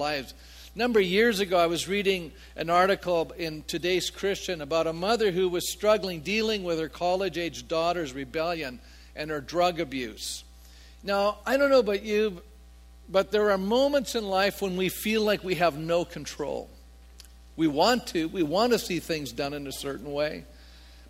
[0.00, 0.32] lives.
[0.74, 4.94] A number of years ago, I was reading an article in today's Christian about a
[4.94, 8.80] mother who was struggling dealing with her college age daughter's rebellion
[9.14, 10.42] and her drug abuse.
[11.02, 12.40] Now, I don't know about you,
[13.10, 16.70] but there are moments in life when we feel like we have no control.
[17.56, 20.44] We want to, we want to see things done in a certain way,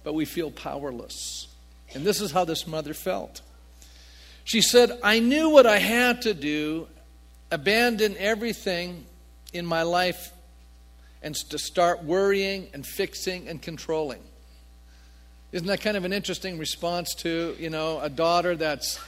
[0.03, 1.47] but we feel powerless.
[1.95, 3.41] And this is how this mother felt.
[4.43, 6.89] She said, I knew what I had to do,
[7.51, 9.05] abandon everything
[9.53, 10.33] in my life,
[11.23, 14.23] and to start worrying and fixing and controlling.
[15.53, 19.01] Isn't that kind of an interesting response to, you know, a daughter that's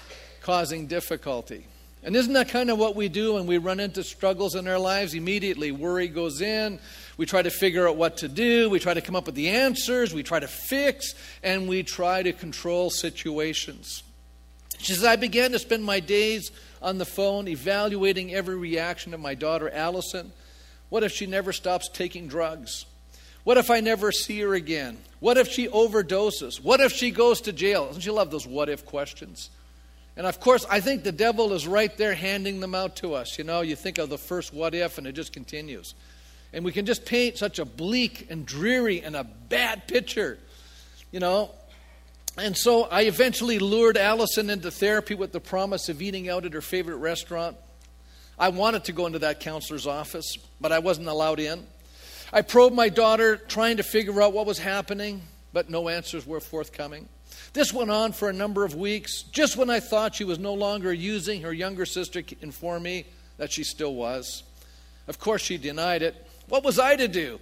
[0.42, 1.66] causing difficulty?
[2.02, 4.78] And isn't that kind of what we do when we run into struggles in our
[4.78, 5.14] lives?
[5.14, 6.80] Immediately, worry goes in.
[7.16, 8.68] We try to figure out what to do.
[8.68, 10.12] We try to come up with the answers.
[10.12, 11.14] We try to fix,
[11.44, 14.02] and we try to control situations.
[14.78, 16.50] She says, I began to spend my days
[16.82, 20.32] on the phone evaluating every reaction of my daughter, Allison.
[20.88, 22.84] What if she never stops taking drugs?
[23.44, 24.98] What if I never see her again?
[25.20, 26.62] What if she overdoses?
[26.62, 27.86] What if she goes to jail?
[27.86, 29.50] Doesn't she love those what if questions?
[30.16, 33.38] And of course, I think the devil is right there handing them out to us.
[33.38, 35.94] You know, you think of the first what if, and it just continues.
[36.52, 40.38] And we can just paint such a bleak and dreary and a bad picture.
[41.10, 41.50] You know,
[42.38, 46.54] and so I eventually lured Allison into therapy with the promise of eating out at
[46.54, 47.56] her favorite restaurant.
[48.38, 51.66] I wanted to go into that counselor's office, but I wasn't allowed in.
[52.32, 55.22] I probed my daughter, trying to figure out what was happening,
[55.52, 57.08] but no answers were forthcoming.
[57.52, 59.22] This went on for a number of weeks.
[59.24, 63.04] Just when I thought she was no longer using, her younger sister informed me
[63.36, 64.42] that she still was.
[65.06, 66.26] Of course, she denied it.
[66.48, 67.40] What was I to do?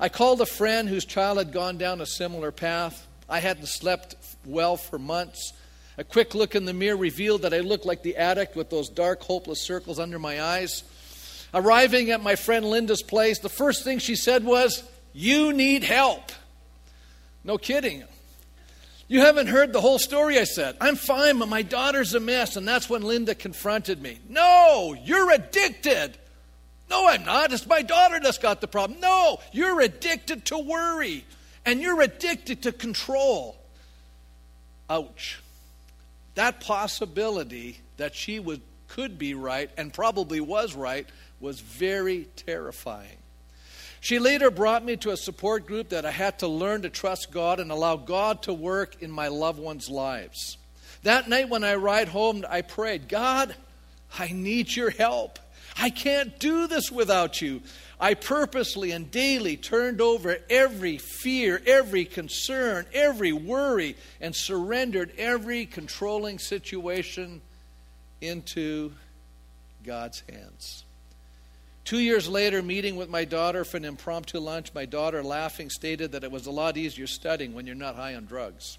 [0.00, 3.06] I called a friend whose child had gone down a similar path.
[3.28, 5.52] I hadn't slept well for months.
[5.98, 8.88] A quick look in the mirror revealed that I looked like the addict with those
[8.88, 10.84] dark, hopeless circles under my eyes.
[11.54, 14.82] Arriving at my friend Linda's place, the first thing she said was,
[15.12, 16.32] You need help.
[17.44, 18.04] No kidding.
[19.08, 20.76] You haven't heard the whole story, I said.
[20.80, 22.56] I'm fine, but my daughter's a mess.
[22.56, 24.18] And that's when Linda confronted me.
[24.28, 26.16] No, you're addicted.
[26.88, 27.52] No, I'm not.
[27.52, 29.00] It's my daughter that's got the problem.
[29.00, 31.26] No, you're addicted to worry
[31.66, 33.61] and you're addicted to control.
[34.88, 35.40] Ouch.
[36.34, 41.06] That possibility that she would, could be right and probably was right
[41.40, 43.18] was very terrifying.
[44.00, 47.30] She later brought me to a support group that I had to learn to trust
[47.30, 50.58] God and allow God to work in my loved ones' lives.
[51.04, 53.54] That night when I ride home, I prayed, God,
[54.18, 55.38] I need your help.
[55.76, 57.62] I can't do this without you.
[58.02, 65.66] I purposely and daily turned over every fear, every concern, every worry, and surrendered every
[65.66, 67.40] controlling situation
[68.20, 68.90] into
[69.84, 70.82] God's hands.
[71.84, 76.10] Two years later, meeting with my daughter for an impromptu lunch, my daughter, laughing, stated
[76.10, 78.78] that it was a lot easier studying when you're not high on drugs.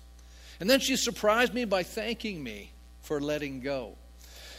[0.59, 2.71] And then she surprised me by thanking me
[3.03, 3.95] for letting go.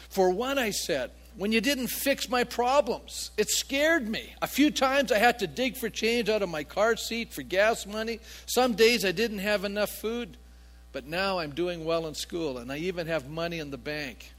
[0.09, 3.31] For one, I said, when you didn't fix my problems.
[3.37, 4.35] It scared me.
[4.41, 7.43] A few times I had to dig for change out of my car seat for
[7.43, 8.21] gas money.
[8.47, 10.37] Some days I didn't have enough food.
[10.95, 14.33] But now I'm doing well in school and I even have money in the bank.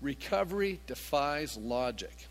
[0.00, 2.26] Recovery defies logic.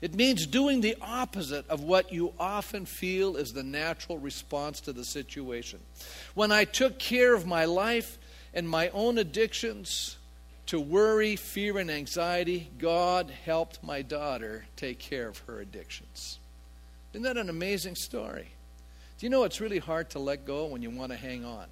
[0.00, 4.94] It means doing the opposite of what you often feel is the natural response to
[4.94, 5.80] the situation.
[6.32, 8.16] When I took care of my life
[8.54, 10.16] and my own addictions,
[10.70, 16.38] to worry, fear, and anxiety, God helped my daughter take care of her addictions.
[17.12, 18.52] Isn't that an amazing story?
[19.18, 21.66] Do you know it's really hard to let go when you want to hang on?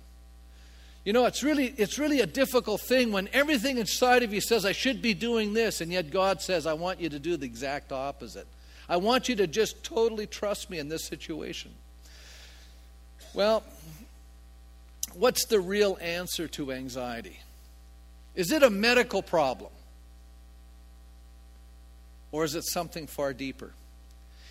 [1.05, 4.65] You know, it's really, it's really a difficult thing when everything inside of you says,
[4.65, 7.47] I should be doing this, and yet God says, I want you to do the
[7.47, 8.49] exact opposite.
[8.89, 11.71] I want you to just totally trust me in this situation.
[13.33, 13.63] Well,
[15.15, 17.39] what's the real answer to anxiety?
[18.35, 19.71] Is it a medical problem?
[22.31, 23.73] Or is it something far deeper?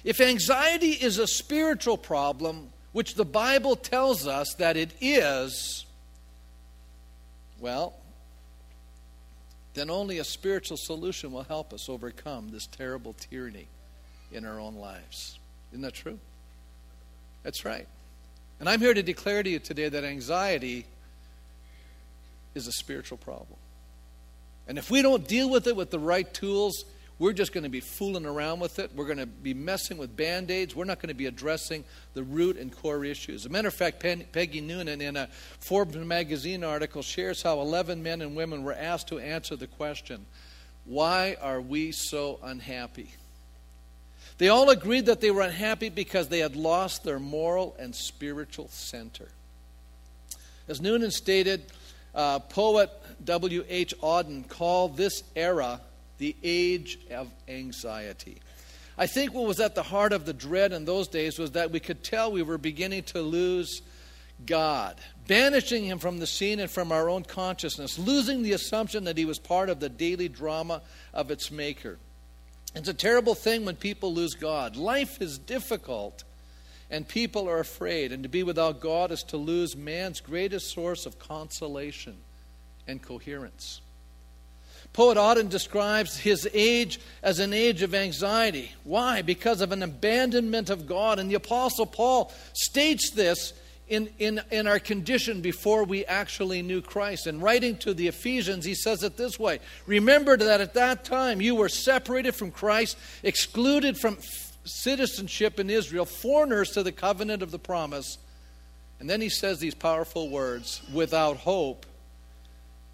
[0.03, 5.85] If anxiety is a spiritual problem, which the Bible tells us that it is,
[7.59, 7.93] well,
[9.73, 13.67] then only a spiritual solution will help us overcome this terrible tyranny
[14.31, 15.37] in our own lives.
[15.71, 16.19] Isn't that true?
[17.43, 17.87] That's right.
[18.59, 20.85] And I'm here to declare to you today that anxiety
[22.55, 23.57] is a spiritual problem.
[24.67, 26.85] And if we don't deal with it with the right tools,
[27.19, 28.91] we're just going to be fooling around with it.
[28.95, 30.75] We're going to be messing with band aids.
[30.75, 31.83] We're not going to be addressing
[32.13, 33.41] the root and core issues.
[33.41, 35.27] As a matter of fact, Peggy Noonan, in a
[35.59, 40.25] Forbes magazine article, shares how 11 men and women were asked to answer the question
[40.85, 43.11] why are we so unhappy?
[44.37, 48.69] They all agreed that they were unhappy because they had lost their moral and spiritual
[48.69, 49.27] center.
[50.67, 51.63] As Noonan stated,
[52.15, 52.89] uh, poet
[53.27, 53.93] W.H.
[54.01, 55.81] Auden called this era
[56.17, 58.39] the age of anxiety.
[58.97, 61.69] I think what was at the heart of the dread in those days was that
[61.69, 63.81] we could tell we were beginning to lose
[64.45, 64.95] God,
[65.27, 69.25] banishing him from the scene and from our own consciousness, losing the assumption that he
[69.25, 70.81] was part of the daily drama
[71.13, 71.99] of its maker.
[72.75, 74.77] It's a terrible thing when people lose God.
[74.77, 76.23] Life is difficult
[76.89, 81.05] and people are afraid, and to be without God is to lose man's greatest source
[81.05, 82.15] of consolation
[82.87, 83.81] and coherence.
[84.93, 88.71] Poet Auden describes his age as an age of anxiety.
[88.83, 89.21] Why?
[89.21, 91.19] Because of an abandonment of God.
[91.19, 93.53] And the Apostle Paul states this
[93.87, 97.27] in, in, in our condition before we actually knew Christ.
[97.27, 101.41] In writing to the Ephesians, he says it this way Remember that at that time
[101.41, 104.17] you were separated from Christ, excluded from
[104.65, 108.17] citizenship in Israel, foreigners to the covenant of the promise.
[108.99, 111.85] And then he says these powerful words without hope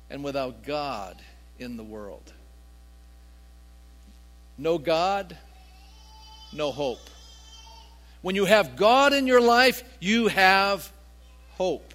[0.10, 1.22] and without God
[1.60, 2.34] in the world.
[4.58, 5.38] No God,
[6.52, 7.10] no hope.
[8.22, 10.92] When you have God in your life, you have
[11.52, 11.94] hope.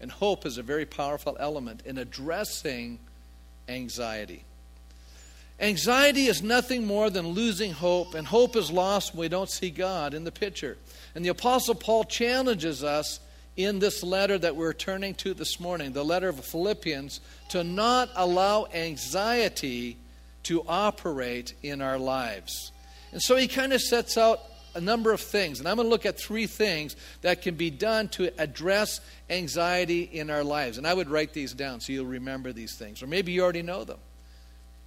[0.00, 2.98] And hope is a very powerful element in addressing
[3.68, 4.44] anxiety.
[5.58, 9.70] Anxiety is nothing more than losing hope, and hope is lost when we don't see
[9.70, 10.76] God in the picture.
[11.14, 13.20] And the Apostle Paul challenges us
[13.56, 17.20] in this letter that we're turning to this morning, the letter of Philippians,
[17.50, 19.96] to not allow anxiety
[20.44, 22.70] to operate in our lives.
[23.12, 24.40] And so he kind of sets out
[24.74, 27.70] a number of things, and I'm going to look at three things that can be
[27.70, 29.00] done to address
[29.30, 30.76] anxiety in our lives.
[30.76, 33.62] And I would write these down so you'll remember these things, or maybe you already
[33.62, 33.98] know them.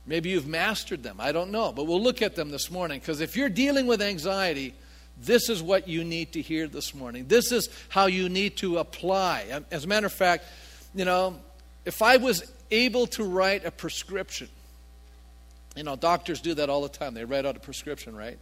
[0.06, 1.18] Maybe you've mastered them.
[1.20, 1.72] I don't know.
[1.72, 4.74] But we'll look at them this morning because if you're dealing with anxiety,
[5.22, 7.26] this is what you need to hear this morning.
[7.28, 9.62] This is how you need to apply.
[9.72, 10.46] As a matter of fact,
[10.96, 11.36] you know,
[11.86, 14.50] if I was able to write a prescription,
[15.76, 17.14] you know, doctors do that all the time.
[17.14, 18.38] They write out a prescription, right?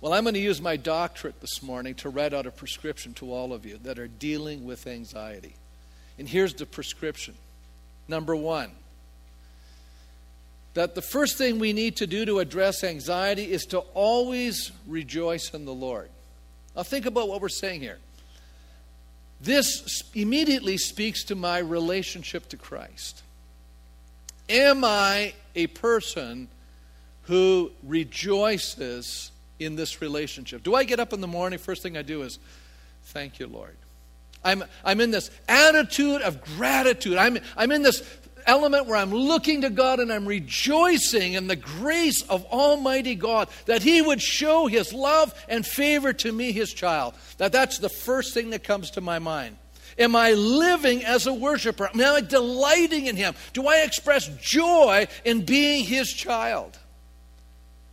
[0.00, 3.32] Well, I'm going to use my doctorate this morning to write out a prescription to
[3.32, 5.54] all of you that are dealing with anxiety.
[6.18, 7.34] And here's the prescription.
[8.06, 8.70] Number one,
[10.74, 15.54] that the first thing we need to do to address anxiety is to always rejoice
[15.54, 16.10] in the Lord.
[16.76, 17.98] Now, think about what we're saying here.
[19.40, 23.22] This immediately speaks to my relationship to Christ.
[24.48, 26.48] Am I a person
[27.22, 30.62] who rejoices in this relationship?
[30.62, 32.38] Do I get up in the morning, first thing I do is,
[33.04, 33.76] thank you, Lord.
[34.44, 37.16] I'm, I'm in this attitude of gratitude.
[37.16, 38.02] I'm, I'm in this
[38.46, 43.48] element where I'm looking to God and I'm rejoicing in the grace of Almighty God
[43.66, 47.14] that He would show His love and favor to me, His child.
[47.38, 49.56] That that's the first thing that comes to my mind.
[49.98, 51.88] Am I living as a worshiper?
[51.92, 53.34] Am I delighting in Him?
[53.52, 56.78] Do I express joy in being His child?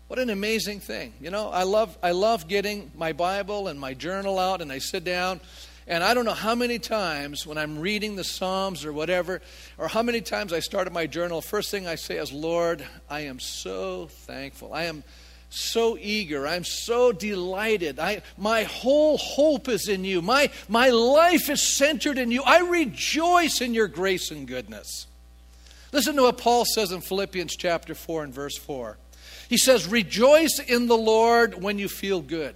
[0.07, 1.13] What an amazing thing.
[1.21, 4.79] You know, I love, I love getting my Bible and my journal out and I
[4.79, 5.39] sit down
[5.87, 9.41] and I don't know how many times when I'm reading the Psalms or whatever,
[9.77, 13.21] or how many times I started my journal, first thing I say is, Lord, I
[13.21, 14.73] am so thankful.
[14.73, 15.03] I am
[15.49, 16.47] so eager.
[16.47, 17.99] I'm so delighted.
[17.99, 20.21] I, my whole hope is in you.
[20.21, 22.41] My, my life is centered in you.
[22.43, 25.07] I rejoice in your grace and goodness.
[25.91, 28.97] Listen to what Paul says in Philippians chapter 4 and verse 4.
[29.49, 32.55] He says, Rejoice in the Lord when you feel good.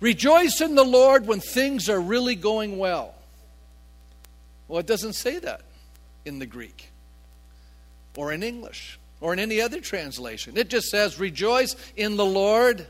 [0.00, 3.14] Rejoice in the Lord when things are really going well.
[4.68, 5.62] Well, it doesn't say that
[6.24, 6.90] in the Greek
[8.16, 10.56] or in English or in any other translation.
[10.56, 12.86] It just says, Rejoice in the Lord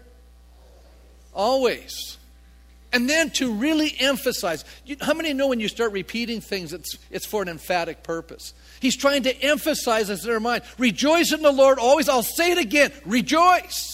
[1.33, 2.17] always.
[2.93, 4.65] And then to really emphasize,
[5.01, 8.55] how many know when you start repeating things, it's, it's for an emphatic purpose?
[8.79, 10.63] He's trying to emphasize this in their mind.
[10.79, 12.09] Rejoice in the Lord always.
[12.09, 12.93] I'll say it again.
[13.05, 13.94] Rejoice.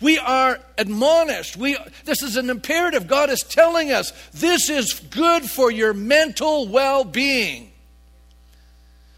[0.00, 1.56] We are admonished.
[1.56, 3.06] We, this is an imperative.
[3.06, 7.70] God is telling us this is good for your mental well being.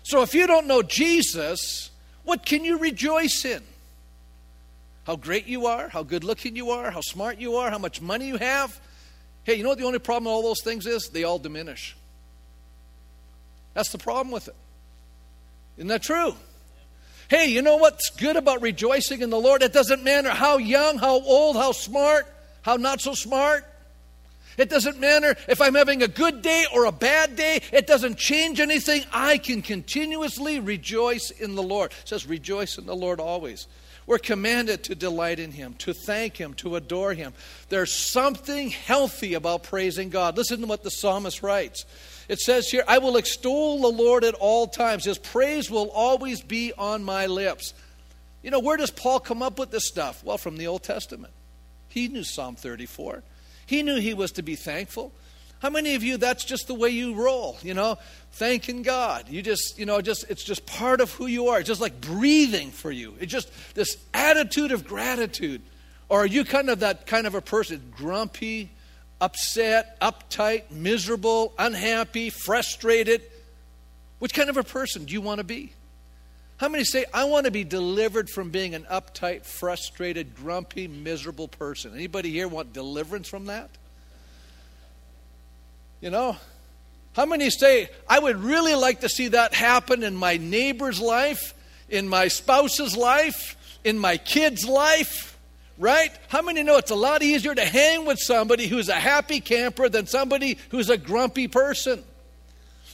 [0.03, 1.91] So if you don't know Jesus,
[2.25, 3.62] what can you rejoice in?
[5.05, 8.01] How great you are, how good looking you are, how smart you are, how much
[8.01, 8.81] money you have.
[9.45, 11.09] Hey, you know what the only problem with all those things is?
[11.09, 11.97] They all diminish.
[13.75, 14.55] That's the problem with it.
[15.77, 16.35] Isn't that true?
[17.33, 19.62] Hey, you know what's good about rejoicing in the Lord?
[19.62, 22.27] It doesn't matter how young, how old, how smart,
[22.61, 23.65] how not so smart.
[24.59, 27.62] It doesn't matter if I'm having a good day or a bad day.
[27.73, 29.05] It doesn't change anything.
[29.15, 31.93] I can continuously rejoice in the Lord.
[32.03, 33.67] It says, rejoice in the Lord always.
[34.07, 37.33] We're commanded to delight in Him, to thank Him, to adore Him.
[37.71, 40.37] There's something healthy about praising God.
[40.37, 41.87] Listen to what the psalmist writes.
[42.29, 45.05] It says here, I will extol the Lord at all times.
[45.05, 47.75] His praise will always be on my lips.
[48.43, 50.23] You know, where does Paul come up with this stuff?
[50.25, 51.33] Well, from the Old Testament.
[51.88, 53.23] He knew Psalm 34.
[53.67, 55.12] He knew he was to be thankful.
[55.61, 57.97] How many of you that's just the way you roll, you know,
[58.33, 59.29] thanking God.
[59.29, 61.61] You just, you know, just it's just part of who you are.
[61.61, 63.14] It's just like breathing for you.
[63.21, 65.62] It's just this attitude of gratitude.
[66.09, 68.71] Or are you kind of that kind of a person, grumpy,
[69.23, 73.23] upset, uptight, miserable, unhappy, frustrated?
[74.19, 75.73] Which kind of a person do you want to be?
[76.59, 81.49] How many say, I want to be delivered from being an uptight, frustrated, grumpy, miserable
[81.49, 81.95] person?
[81.95, 83.71] Anybody here want deliverance from that?
[86.00, 86.37] You know?
[87.14, 91.55] How many say, I would really like to see that happen in my neighbor's life,
[91.88, 95.32] in my spouse's life, in my kid's life?
[95.83, 96.17] Right?
[96.29, 99.89] How many know it's a lot easier to hang with somebody who's a happy camper
[99.89, 102.05] than somebody who's a grumpy person?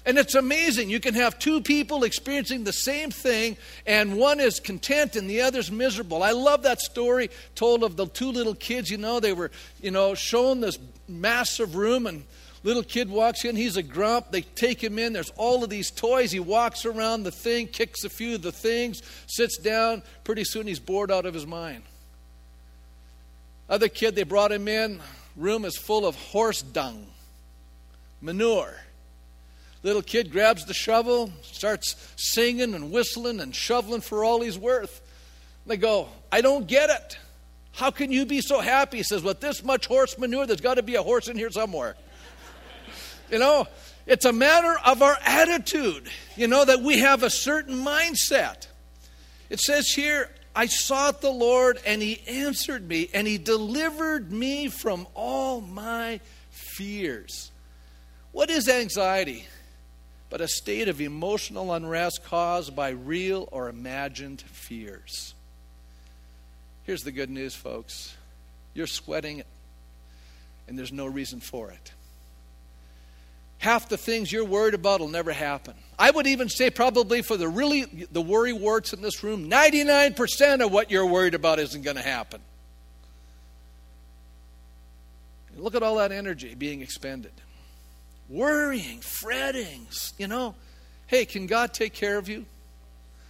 [0.07, 0.89] And it's amazing.
[0.89, 5.43] You can have two people experiencing the same thing, and one is content and the
[5.43, 6.23] other's miserable.
[6.23, 8.91] I love that story told of the two little kids.
[8.91, 9.51] You know, they were,
[9.83, 12.25] you know, shown this massive room, and
[12.65, 14.33] Little kid walks in, he's a grump.
[14.33, 15.13] They take him in.
[15.13, 16.33] There's all of these toys.
[16.33, 20.03] He walks around the thing, kicks a few of the things, sits down.
[20.25, 21.85] Pretty soon he's bored out of his mind.
[23.69, 25.01] Other kid, they brought him in.
[25.37, 27.07] Room is full of horse dung,
[28.21, 28.75] manure.
[29.83, 35.01] Little kid grabs the shovel, starts singing and whistling and shoveling for all he's worth.
[35.67, 37.19] They go, I don't get it.
[37.73, 38.97] How can you be so happy?
[38.97, 41.51] He says, With this much horse manure, there's got to be a horse in here
[41.51, 41.97] somewhere.
[43.31, 43.69] You know,
[44.07, 48.67] it's a matter of our attitude, you know, that we have a certain mindset.
[49.51, 54.69] It says here, I sought the Lord and he answered me and he delivered me
[54.69, 57.51] from all my fears.
[58.33, 59.47] What is anxiety?
[60.31, 65.35] But a state of emotional unrest caused by real or imagined fears.
[66.85, 68.15] Here's the good news, folks
[68.75, 69.43] you're sweating
[70.69, 71.93] and there's no reason for it
[73.59, 75.75] half the things you're worried about will never happen.
[75.99, 80.65] I would even say probably for the really the worry warts in this room, 99%
[80.65, 82.41] of what you're worried about isn't going to happen.
[85.57, 87.33] Look at all that energy being expended.
[88.29, 89.89] Worrying, fretting,
[90.19, 90.55] you know.
[91.09, 92.47] Hey, can God take care of you?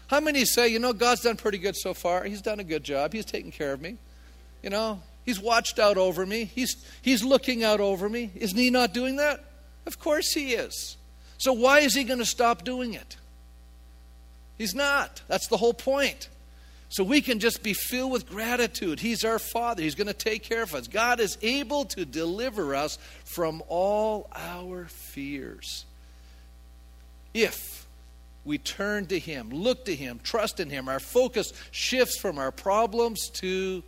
[0.08, 2.24] How many say, you know, God's done pretty good so far?
[2.24, 3.12] He's done a good job.
[3.12, 3.96] He's taken care of me.
[4.62, 6.44] You know, He's watched out over me.
[6.44, 8.30] He's, he's looking out over me.
[8.34, 9.44] Isn't He not doing that?
[9.86, 10.97] Of course he is.
[11.38, 13.16] So why is he going to stop doing it?
[14.58, 15.22] He's not.
[15.28, 16.28] That's the whole point.
[16.90, 18.98] So we can just be filled with gratitude.
[18.98, 19.82] He's our Father.
[19.82, 20.88] He's going to take care of us.
[20.88, 25.84] God is able to deliver us from all our fears.
[27.34, 27.86] If
[28.44, 32.50] we turn to Him, look to Him, trust in Him, our focus shifts from our
[32.50, 33.82] problems to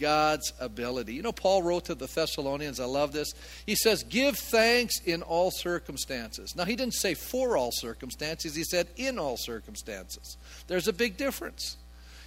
[0.00, 1.14] God's ability.
[1.14, 3.32] You know, Paul wrote to the Thessalonians, I love this.
[3.66, 6.54] He says, Give thanks in all circumstances.
[6.56, 10.36] Now, he didn't say for all circumstances, he said in all circumstances.
[10.66, 11.76] There's a big difference.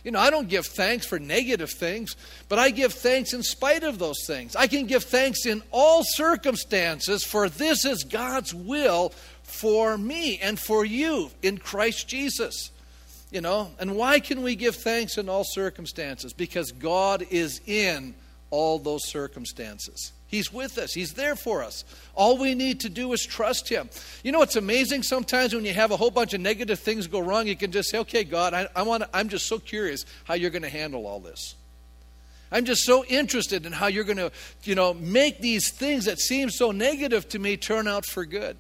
[0.04, 2.16] You know, I don't give thanks for negative things,
[2.50, 4.56] but I give thanks in spite of those things.
[4.56, 9.14] I can give thanks in all circumstances, for this is God's will
[9.44, 12.72] for me and for you in Christ Jesus.
[13.34, 16.34] You know, and why can we give thanks in all circumstances?
[16.34, 18.14] Because God is in
[18.52, 20.12] all those circumstances.
[20.28, 20.94] He's with us.
[20.94, 21.84] He's there for us.
[22.14, 23.90] All we need to do is trust Him.
[24.24, 27.22] You know, it's amazing sometimes when you have a whole bunch of negative things go
[27.22, 30.36] wrong, you can just say, okay, God, I, I want I'm just so curious how
[30.36, 31.56] you're going to handle all this.
[32.52, 34.32] I'm just so interested in how you're going to,
[34.64, 38.58] you know, make these things that seem so negative to me turn out for good.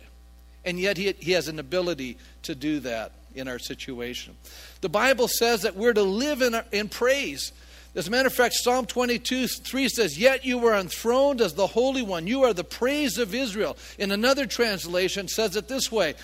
[0.65, 4.35] And yet he, he has an ability to do that in our situation.
[4.81, 7.51] The Bible says that we're to live in, in praise.
[7.95, 11.67] As a matter of fact, Psalm 22 3 says, Yet you were enthroned as the
[11.67, 12.25] Holy One.
[12.25, 13.77] You are the praise of Israel.
[13.99, 16.15] In another translation, says it this way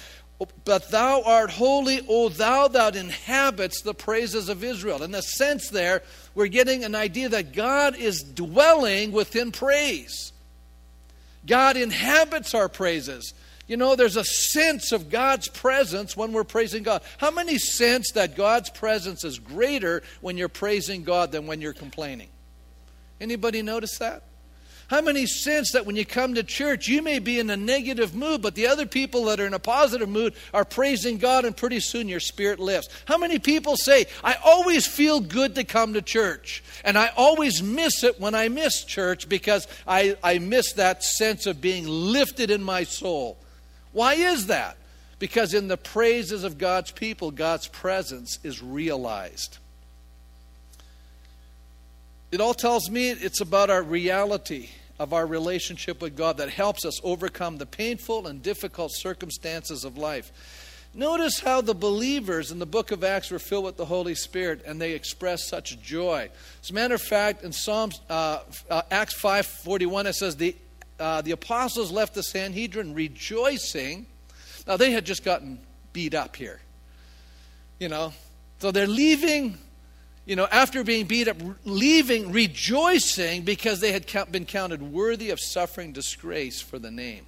[0.65, 5.03] But thou art holy, O thou that inhabits the praises of Israel.
[5.03, 6.01] In the sense there,
[6.33, 10.33] we're getting an idea that God is dwelling within praise.
[11.45, 13.33] God inhabits our praises.
[13.69, 17.03] You know, there's a sense of God's presence when we're praising God.
[17.19, 21.73] How many sense that God's presence is greater when you're praising God than when you're
[21.73, 22.29] complaining?
[23.21, 24.23] Anybody notice that?
[24.87, 28.15] How many sense that when you come to church, you may be in a negative
[28.15, 31.55] mood, but the other people that are in a positive mood are praising God, and
[31.55, 32.89] pretty soon your spirit lifts?
[33.05, 37.61] How many people say, I always feel good to come to church, and I always
[37.61, 42.49] miss it when I miss church because I, I miss that sense of being lifted
[42.49, 43.37] in my soul?
[43.91, 44.77] Why is that?
[45.19, 49.57] Because in the praises of God's people, God's presence is realized.
[52.31, 54.69] It all tells me it's about our reality
[54.99, 59.97] of our relationship with God that helps us overcome the painful and difficult circumstances of
[59.97, 60.31] life.
[60.93, 64.63] Notice how the believers in the book of Acts were filled with the Holy Spirit
[64.65, 66.29] and they expressed such joy.
[66.63, 70.55] As a matter of fact, in Psalms, uh, uh, Acts 5.41, it says, the,
[70.99, 74.05] uh, the apostles left the Sanhedrin rejoicing.
[74.67, 75.59] Now, they had just gotten
[75.93, 76.59] beat up here.
[77.79, 78.13] You know,
[78.59, 79.57] so they're leaving
[80.29, 85.39] you know, after being beat up, leaving rejoicing because they had been counted worthy of
[85.39, 87.25] suffering disgrace for the name.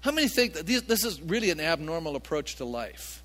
[0.00, 3.24] How many think that this is really an abnormal approach to life?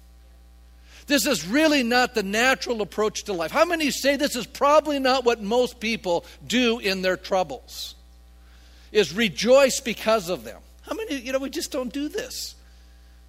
[1.06, 3.52] This is really not the natural approach to life.
[3.52, 7.94] How many say this is probably not what most people do in their troubles?
[8.92, 10.60] Is rejoice because of them.
[10.82, 12.56] How many, you know, we just don't do this.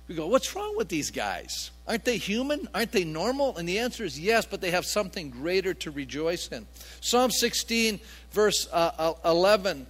[0.09, 1.71] We go, what's wrong with these guys?
[1.87, 2.69] Aren't they human?
[2.75, 3.57] Aren't they normal?
[3.57, 6.67] And the answer is yes, but they have something greater to rejoice in.
[7.01, 8.01] Psalm 16,
[8.33, 9.87] verse uh, uh, 11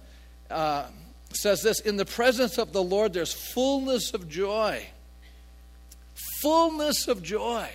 [0.51, 0.85] uh,
[1.33, 4.85] says this In the presence of the Lord, there's fullness of joy.
[6.41, 7.69] Fullness of joy.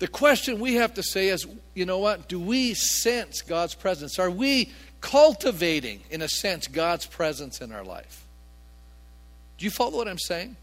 [0.00, 2.28] The question we have to say is you know what?
[2.28, 4.18] Do we sense God's presence?
[4.18, 4.72] Are we
[5.04, 8.24] cultivating, in a sense, God's presence in our life?
[9.58, 10.56] Do you follow what I'm saying?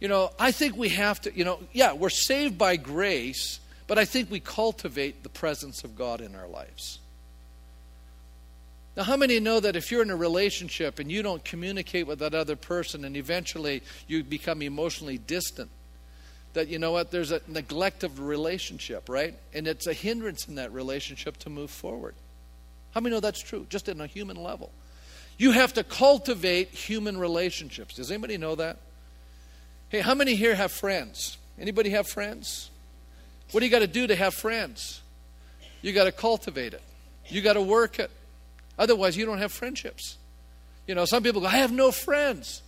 [0.00, 3.98] You know, I think we have to, you know, yeah, we're saved by grace, but
[3.98, 7.00] I think we cultivate the presence of God in our lives.
[8.96, 12.20] Now, how many know that if you're in a relationship and you don't communicate with
[12.20, 15.70] that other person and eventually you become emotionally distant,
[16.54, 19.34] that you know what, there's a neglect of relationship, right?
[19.52, 22.14] And it's a hindrance in that relationship to move forward.
[22.92, 24.70] How many know that's true, just in a human level?
[25.36, 27.94] You have to cultivate human relationships.
[27.94, 28.78] Does anybody know that?
[29.88, 31.38] Hey, how many here have friends?
[31.58, 32.70] Anybody have friends?
[33.52, 35.00] What do you got to do to have friends?
[35.80, 36.82] You got to cultivate it.
[37.28, 38.10] You got to work it.
[38.78, 40.16] Otherwise, you don't have friendships.
[40.86, 42.62] You know, some people go, I have no friends.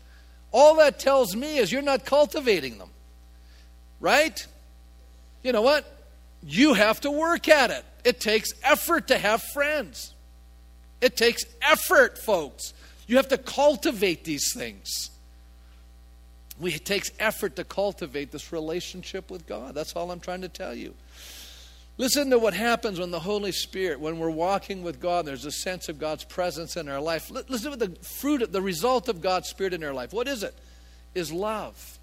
[0.52, 2.90] All that tells me is you're not cultivating them.
[4.00, 4.46] Right?
[5.42, 5.84] You know what?
[6.42, 7.84] You have to work at it.
[8.04, 10.14] It takes effort to have friends.
[11.00, 12.72] It takes effort, folks.
[13.06, 15.10] You have to cultivate these things.
[16.62, 19.74] It takes effort to cultivate this relationship with God.
[19.74, 20.94] That's all I'm trying to tell you.
[21.96, 25.52] Listen to what happens when the Holy Spirit, when we're walking with God, there's a
[25.52, 27.30] sense of God's presence in our life.
[27.30, 30.12] Listen to the fruit, the result of God's Spirit in our life.
[30.12, 30.54] What is it?
[31.14, 31.98] Is love,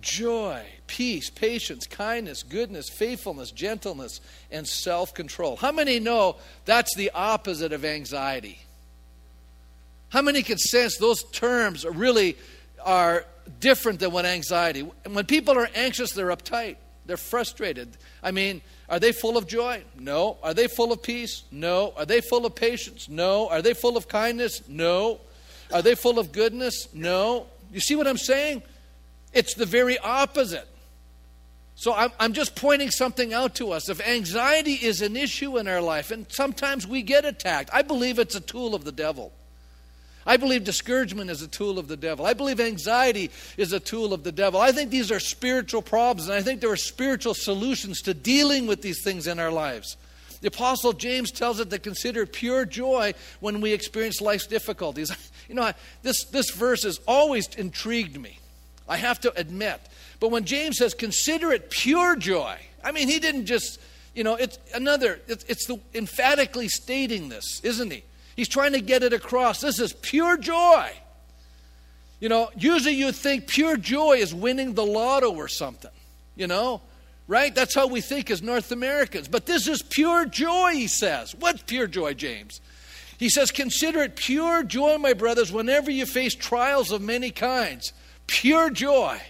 [0.00, 5.56] joy, peace, patience, kindness, goodness, faithfulness, gentleness, and self control.
[5.56, 8.58] How many know that's the opposite of anxiety?
[10.08, 12.36] How many can sense those terms really
[12.84, 13.24] are
[13.58, 14.82] different than what anxiety.
[14.82, 16.76] When people are anxious, they're uptight.
[17.06, 17.96] They're frustrated.
[18.22, 19.82] I mean, are they full of joy?
[19.98, 20.36] No.
[20.42, 21.42] Are they full of peace?
[21.50, 21.92] No.
[21.96, 23.08] Are they full of patience?
[23.08, 23.48] No.
[23.48, 24.62] Are they full of kindness?
[24.68, 25.20] No.
[25.72, 26.88] Are they full of goodness?
[26.94, 27.46] No.
[27.72, 28.62] You see what I'm saying?
[29.32, 30.66] It's the very opposite.
[31.74, 33.88] So I'm, I'm just pointing something out to us.
[33.88, 38.18] If anxiety is an issue in our life, and sometimes we get attacked, I believe
[38.18, 39.32] it's a tool of the devil.
[40.26, 42.26] I believe discouragement is a tool of the devil.
[42.26, 44.60] I believe anxiety is a tool of the devil.
[44.60, 48.66] I think these are spiritual problems, and I think there are spiritual solutions to dealing
[48.66, 49.96] with these things in our lives.
[50.42, 55.10] The Apostle James tells us to consider pure joy when we experience life's difficulties.
[55.48, 58.38] You know, this, this verse has always intrigued me.
[58.90, 59.80] I have to admit.
[60.18, 63.78] But when James says, consider it pure joy, I mean, he didn't just,
[64.14, 68.02] you know, it's another, it's, it's the emphatically stating this, isn't he?
[68.34, 69.60] He's trying to get it across.
[69.60, 70.90] This is pure joy.
[72.18, 75.90] You know, usually you think pure joy is winning the lotto or something,
[76.36, 76.82] you know,
[77.28, 77.54] right?
[77.54, 79.28] That's how we think as North Americans.
[79.28, 81.34] But this is pure joy, he says.
[81.34, 82.60] What's pure joy, James?
[83.18, 87.92] He says, Consider it pure joy, my brothers, whenever you face trials of many kinds.
[88.30, 89.20] Pure joy.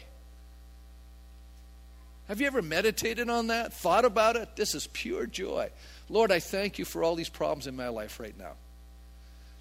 [2.28, 3.72] Have you ever meditated on that?
[3.72, 4.56] Thought about it?
[4.56, 5.70] This is pure joy.
[6.10, 8.52] Lord, I thank you for all these problems in my life right now.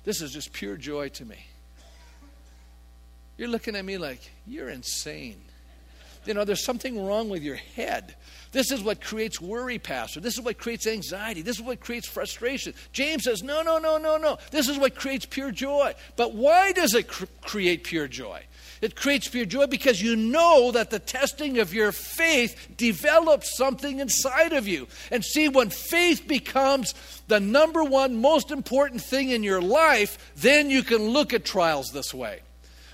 [0.04, 1.38] This is just pure joy to me.
[3.38, 5.42] You're looking at me like, you're insane.
[6.26, 8.16] You know, there's something wrong with your head.
[8.52, 10.20] This is what creates worry, Pastor.
[10.20, 11.44] This is what creates anxiety.
[11.44, 12.74] This is what creates frustration.
[12.92, 14.38] James says, no, no, no, no, no.
[14.52, 15.94] This is what creates pure joy.
[16.18, 18.44] But why does it cr- create pure joy?
[18.82, 24.00] It creates pure joy because you know that the testing of your faith develops something
[24.00, 24.88] inside of you.
[25.12, 26.94] And see, when faith becomes
[27.28, 31.92] the number one most important thing in your life, then you can look at trials
[31.92, 32.42] this way.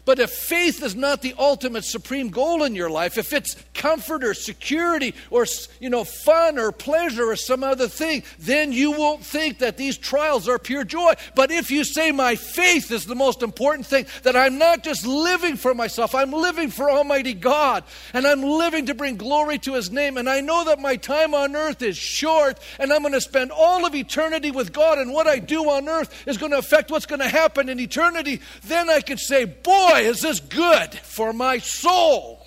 [0.06, 4.24] But if faith is not the ultimate supreme goal in your life, if it's comfort
[4.24, 5.46] or security or
[5.80, 9.98] you know fun or pleasure or some other thing, then you won't think that these
[9.98, 11.14] trials are pure joy.
[11.34, 15.06] But if you say my faith is the most important thing, that I'm not just
[15.06, 19.74] living for myself, I'm living for Almighty God, and I'm living to bring glory to
[19.74, 23.14] his name, and I know that my time on earth is short, and I'm going
[23.14, 26.52] to spend all of eternity with God, and what I do on earth is going
[26.52, 30.22] to affect what's going to happen in eternity, then I could say, boy, boy, is
[30.22, 32.46] this good for my soul.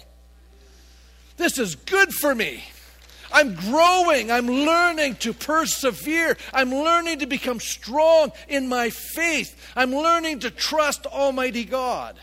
[1.37, 2.65] This is good for me.
[3.31, 4.31] I'm growing.
[4.31, 6.37] I'm learning to persevere.
[6.53, 9.55] I'm learning to become strong in my faith.
[9.77, 12.17] I'm learning to trust Almighty God.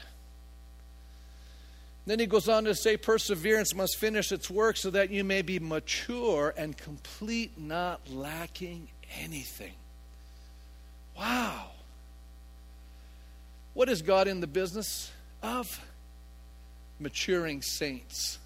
[2.07, 5.41] Then he goes on to say, Perseverance must finish its work so that you may
[5.41, 8.87] be mature and complete, not lacking
[9.19, 9.73] anything.
[11.17, 11.71] Wow.
[13.73, 15.11] What is God in the business?
[15.41, 15.81] Of
[16.99, 18.39] maturing saints.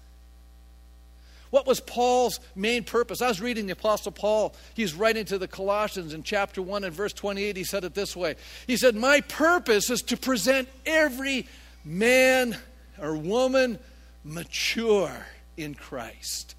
[1.50, 3.20] What was Paul's main purpose?
[3.20, 4.54] I was reading the Apostle Paul.
[4.74, 7.56] He's writing to the Colossians in chapter 1 and verse 28.
[7.56, 11.48] He said it this way He said, My purpose is to present every
[11.84, 12.56] man
[13.00, 13.78] or woman
[14.22, 15.26] mature
[15.56, 16.54] in Christ.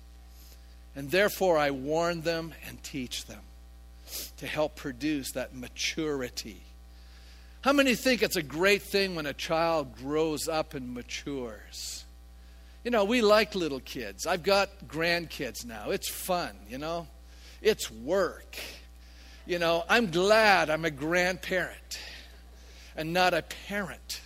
[0.94, 3.42] And therefore, I warn them and teach them
[4.38, 6.64] to help produce that maturity
[7.62, 12.06] how many think it's a great thing when a child grows up and matures?
[12.84, 14.26] You know, we like little kids.
[14.26, 15.92] I've got grandkids now.
[15.92, 17.08] It's fun, you know,
[17.62, 18.58] it's work.
[19.46, 22.00] You know, I'm glad I'm a grandparent
[22.96, 24.22] and not a parent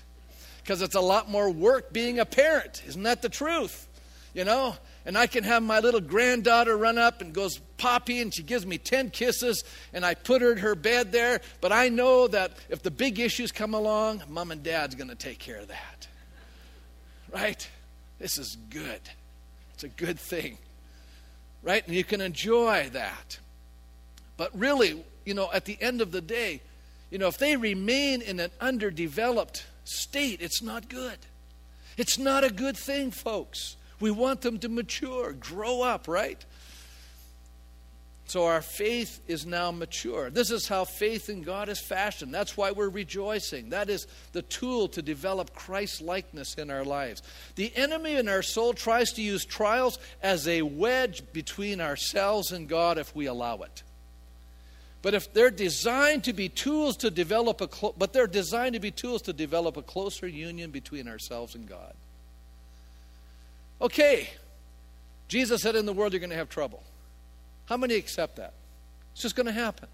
[0.63, 2.83] because it's a lot more work being a parent.
[2.87, 3.87] Isn't that the truth?
[4.35, 8.35] You know, and I can have my little granddaughter run up and goes poppy and
[8.35, 11.39] she gives me 10 kisses and I put her in her bed there.
[11.61, 15.15] But I know that if the big issues come along, mom and dad's going to
[15.15, 16.07] take care of that.
[17.33, 17.65] Right?
[18.19, 18.99] This is good.
[19.73, 20.57] It's a good thing.
[21.63, 21.87] Right?
[21.87, 23.39] And you can enjoy that.
[24.35, 26.61] But really, you know, at the end of the day,
[27.09, 31.19] you know, if they remain in an underdeveloped state, it's not good.
[31.95, 33.77] It's not a good thing, folks.
[33.99, 36.43] We want them to mature, grow up, right?
[38.27, 40.31] So our faith is now mature.
[40.31, 42.33] This is how faith in God is fashioned.
[42.33, 43.69] That's why we're rejoicing.
[43.69, 47.21] That is the tool to develop Christ likeness in our lives.
[47.55, 52.67] The enemy in our soul tries to use trials as a wedge between ourselves and
[52.67, 53.83] God if we allow it.
[55.03, 58.79] But if they're designed to be tools to develop a clo- but they're designed to
[58.79, 61.93] be tools to develop a closer union between ourselves and God.
[63.81, 64.29] Okay,
[65.27, 66.83] Jesus said in the world you're going to have trouble.
[67.65, 68.53] How many accept that?
[69.13, 69.89] It's just going to happen.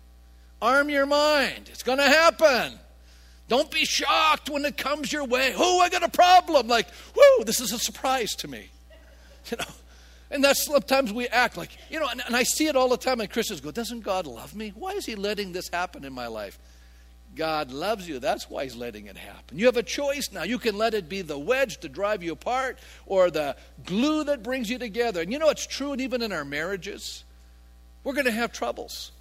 [0.62, 1.70] Arm your mind.
[1.72, 2.78] It's going to happen.
[3.48, 5.54] Don't be shocked when it comes your way.
[5.58, 6.68] Oh, I got a problem.
[6.68, 8.70] Like, whoo, this is a surprise to me.
[9.50, 9.66] You know,
[10.30, 12.96] and that's sometimes we act like, you know, and, and I see it all the
[12.96, 14.72] time, and Christians go, Doesn't God love me?
[14.76, 16.60] Why is He letting this happen in my life?
[17.36, 18.20] God loves you.
[18.20, 19.58] That's why He's letting it happen.
[19.58, 20.44] You have a choice now.
[20.44, 24.44] You can let it be the wedge to drive you apart or the glue that
[24.44, 25.22] brings you together.
[25.22, 27.24] And you know it's true, and even in our marriages,
[28.04, 29.12] we're going to have troubles.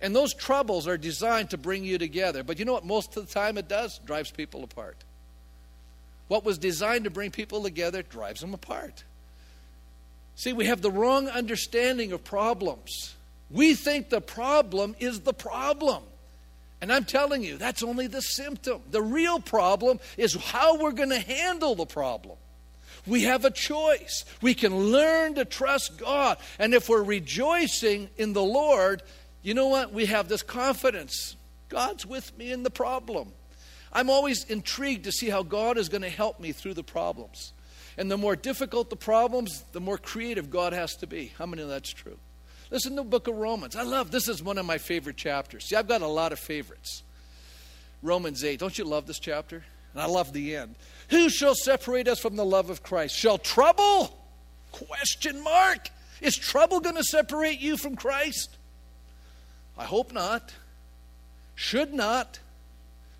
[0.00, 2.42] And those troubles are designed to bring you together.
[2.42, 3.98] But you know what most of the time it does?
[4.06, 4.96] Drives people apart.
[6.28, 9.04] What was designed to bring people together drives them apart.
[10.36, 13.14] See, we have the wrong understanding of problems.
[13.50, 16.04] We think the problem is the problem.
[16.80, 18.80] And I'm telling you, that's only the symptom.
[18.90, 22.36] The real problem is how we're going to handle the problem.
[23.06, 24.24] We have a choice.
[24.40, 26.38] We can learn to trust God.
[26.58, 29.02] And if we're rejoicing in the Lord,
[29.42, 29.92] you know what?
[29.92, 31.36] We have this confidence.
[31.68, 33.32] God's with me in the problem.
[33.92, 37.52] I'm always intrigued to see how God is going to help me through the problems.
[37.98, 41.32] And the more difficult the problems, the more creative God has to be.
[41.38, 42.18] How many of that's true?
[42.70, 43.74] Listen to the book of Romans.
[43.74, 45.66] I love this is one of my favorite chapters.
[45.66, 47.02] See, I've got a lot of favorites.
[48.02, 48.58] Romans 8.
[48.58, 49.64] Don't you love this chapter?
[49.92, 50.76] And I love the end.
[51.08, 53.16] Who shall separate us from the love of Christ?
[53.16, 54.16] Shall trouble?
[54.70, 55.90] Question mark.
[56.20, 58.56] Is trouble going to separate you from Christ?
[59.76, 60.52] I hope not.
[61.56, 62.38] Should not.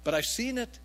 [0.04, 0.78] But I've seen it.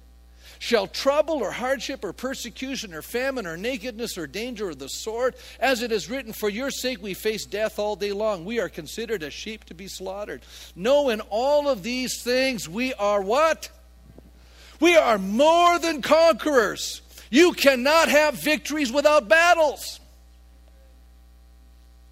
[0.60, 5.36] Shall trouble or hardship or persecution or famine or nakedness or danger or the sword,
[5.60, 8.46] as it is written, For your sake we face death all day long.
[8.46, 10.42] We are considered as sheep to be slaughtered.
[10.76, 13.70] No, in all of these things we are what?
[14.80, 17.02] We are more than conquerors.
[17.30, 20.00] You cannot have victories without battles.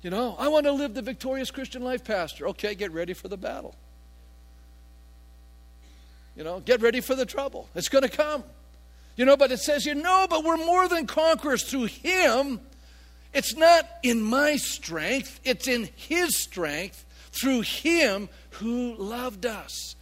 [0.02, 2.50] You know, I want to live the victorious Christian life, Pastor.
[2.50, 3.76] Okay, get ready for the battle.
[6.36, 7.69] You know, get ready for the trouble.
[7.76, 8.43] It's going to come.
[9.15, 12.60] You know, but it says you know, but we're more than conquerors through Him.
[13.34, 19.96] It's not in my strength, it's in His strength through Him who loved us.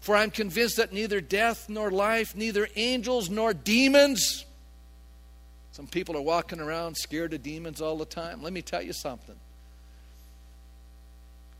[0.00, 4.44] For I'm convinced that neither death nor life, neither angels nor demons,
[5.76, 8.42] some people are walking around scared of demons all the time.
[8.42, 9.34] Let me tell you something.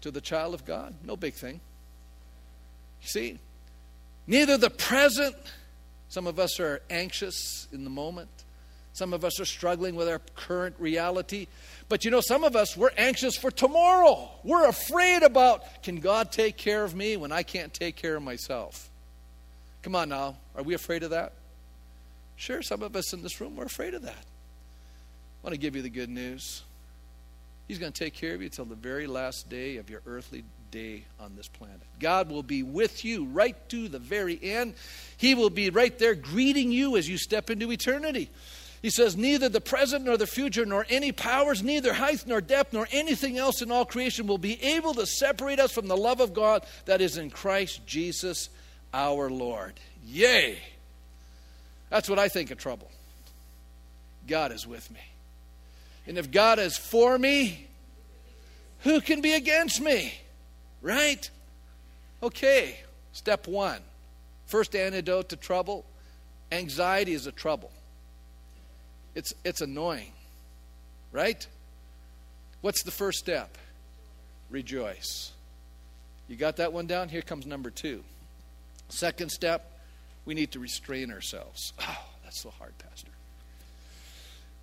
[0.00, 1.60] To the child of God, no big thing.
[3.02, 3.38] See,
[4.26, 5.36] neither the present,
[6.08, 8.30] some of us are anxious in the moment,
[8.92, 11.48] some of us are struggling with our current reality.
[11.88, 14.30] But you know, some of us, we're anxious for tomorrow.
[14.42, 18.22] We're afraid about can God take care of me when I can't take care of
[18.22, 18.88] myself?
[19.82, 20.36] Come on now.
[20.56, 21.34] Are we afraid of that?
[22.36, 24.12] Sure, some of us in this room, we're afraid of that.
[24.12, 26.62] I want to give you the good news.
[27.68, 30.44] He's going to take care of you till the very last day of your earthly
[30.70, 31.80] day on this planet.
[32.00, 34.74] God will be with you right to the very end.
[35.16, 38.30] He will be right there greeting you as you step into eternity.
[38.82, 42.72] He says, Neither the present nor the future, nor any powers, neither height nor depth,
[42.72, 46.20] nor anything else in all creation will be able to separate us from the love
[46.20, 48.48] of God that is in Christ Jesus
[48.92, 49.74] our Lord.
[50.04, 50.58] Yay!
[51.90, 52.90] That's what I think of trouble.
[54.26, 55.00] God is with me.
[56.06, 57.66] And if God is for me,
[58.80, 60.14] who can be against me?
[60.82, 61.28] Right?
[62.22, 62.78] Okay,
[63.12, 63.80] step one.
[64.46, 65.84] First antidote to trouble
[66.52, 67.70] anxiety is a trouble.
[69.14, 70.12] It's, it's annoying,
[71.12, 71.46] right?
[72.60, 73.56] What's the first step?
[74.50, 75.32] Rejoice.
[76.28, 77.08] You got that one down?
[77.08, 78.04] Here comes number two.
[78.88, 79.72] Second step,
[80.24, 81.72] we need to restrain ourselves.
[81.88, 83.12] Oh, that's so hard, Pastor.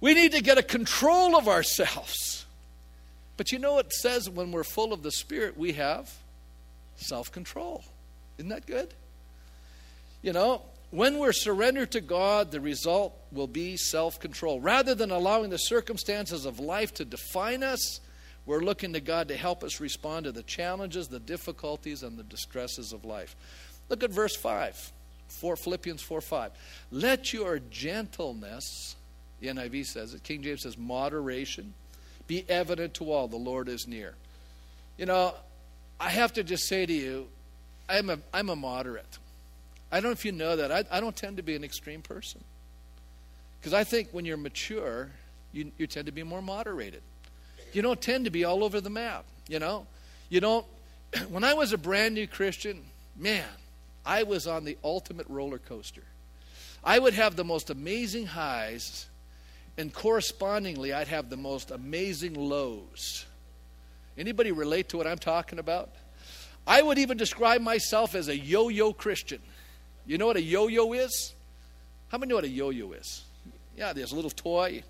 [0.02, 2.43] We need to get a control of ourselves.
[3.38, 6.12] But you know, it says when we're full of the Spirit, we have
[6.96, 7.84] self control.
[8.38, 8.94] Isn't that good?
[10.22, 14.62] You know, when we're surrendered to God, the result will be self control.
[14.62, 18.00] Rather than allowing the circumstances of life to define us,
[18.46, 22.24] we're looking to God to help us respond to the challenges, the difficulties, and the
[22.24, 23.36] distresses of life.
[23.90, 24.92] Look at verse 5,
[25.28, 26.52] 4, Philippians 4 5.
[26.92, 28.96] Let your gentleness,
[29.40, 31.74] the NIV says it, King James says moderation,
[32.28, 33.28] be evident to all.
[33.28, 34.16] The Lord is near.
[34.98, 35.34] You know,
[36.00, 37.28] I have to just say to you,
[37.90, 39.18] I'm a, I'm a moderate.
[39.92, 40.72] I don't know if you know that.
[40.72, 42.44] I, I don't tend to be an extreme person.
[43.60, 45.12] Because I think when you're mature,
[45.52, 47.02] you, you tend to be more moderated.
[47.72, 49.86] You don't tend to be all over the map, you know?
[50.30, 50.66] You don't.
[51.30, 52.84] When I was a brand new Christian,
[53.16, 53.46] man,
[54.06, 56.04] I was on the ultimate roller coaster.
[56.84, 59.08] I would have the most amazing highs,
[59.78, 63.26] and correspondingly, I'd have the most amazing lows.
[64.18, 65.90] Anybody relate to what I'm talking about?
[66.66, 69.42] I would even describe myself as a yo yo Christian.
[70.06, 71.34] You know what a yo yo is?
[72.10, 73.24] How many know what a yo yo is?
[73.76, 74.84] Yeah, there's a little toy.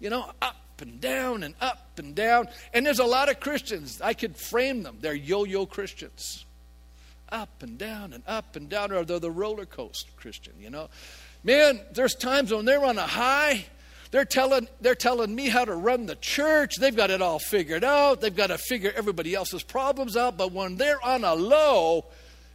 [0.00, 2.48] You know, up and down and up and down.
[2.72, 4.00] And there's a lot of Christians.
[4.00, 4.98] I could frame them.
[5.00, 6.44] They're yo yo Christians.
[7.30, 10.88] Up and down and up and down, or they're the roller coaster Christian, you know.
[11.44, 13.64] Man, there's times when they're on a high
[14.10, 16.76] they're telling, they're telling me how to run the church.
[16.76, 18.20] They've got it all figured out.
[18.20, 20.38] They've got to figure everybody else's problems out.
[20.38, 22.06] But when they're on a low,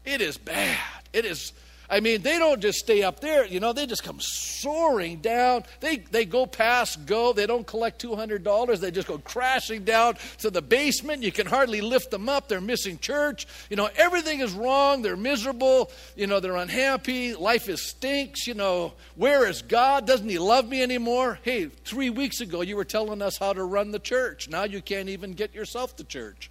[0.03, 0.79] it is bad.
[1.11, 1.53] It is
[1.89, 5.63] I mean, they don't just stay up there, you know, they just come soaring down.
[5.79, 7.33] They, they go past go.
[7.33, 8.79] They don't collect $200.
[8.79, 11.23] They just go crashing down to the basement.
[11.23, 12.47] You can hardly lift them up.
[12.47, 13.45] They're missing church.
[13.69, 15.01] You know, everything is wrong.
[15.01, 15.91] They're miserable.
[16.15, 17.35] You know, they're unhappy.
[17.35, 18.47] Life is stinks.
[18.47, 20.07] You know, where is God?
[20.07, 21.39] Doesn't He love me anymore?
[21.41, 24.47] Hey, three weeks ago you were telling us how to run the church.
[24.49, 26.49] Now you can't even get yourself to church.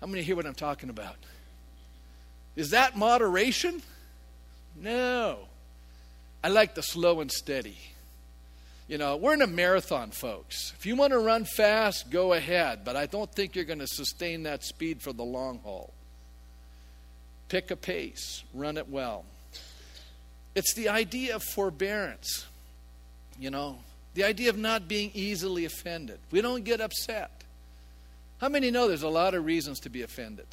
[0.00, 1.16] How many hear what I'm talking about?
[2.56, 3.82] Is that moderation?
[4.76, 5.38] No.
[6.42, 7.78] I like the slow and steady.
[8.86, 10.72] You know, we're in a marathon, folks.
[10.78, 13.86] If you want to run fast, go ahead, but I don't think you're going to
[13.86, 15.92] sustain that speed for the long haul.
[17.48, 19.24] Pick a pace, run it well.
[20.54, 22.46] It's the idea of forbearance,
[23.38, 23.78] you know,
[24.12, 26.18] the idea of not being easily offended.
[26.30, 27.30] We don't get upset.
[28.38, 30.46] How many know there's a lot of reasons to be offended?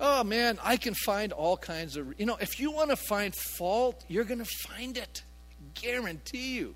[0.00, 3.34] Oh man, I can find all kinds of, you know, if you want to find
[3.34, 5.22] fault, you're going to find it.
[5.74, 6.74] Guarantee you.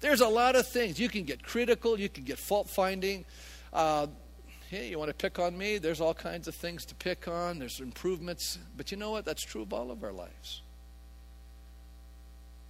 [0.00, 0.98] There's a lot of things.
[0.98, 3.24] You can get critical, you can get fault finding.
[3.72, 4.06] Uh,
[4.70, 5.78] hey, you want to pick on me?
[5.78, 8.58] There's all kinds of things to pick on, there's improvements.
[8.76, 9.24] But you know what?
[9.24, 10.62] That's true of all of our lives.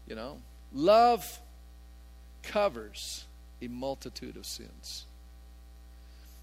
[0.06, 0.40] You know,
[0.72, 1.24] love
[2.42, 3.26] covers
[3.60, 5.06] a multitude of sins.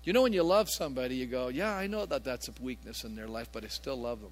[0.04, 3.04] You know, when you love somebody, you go, Yeah, I know that that's a weakness
[3.04, 4.32] in their life, but I still love them.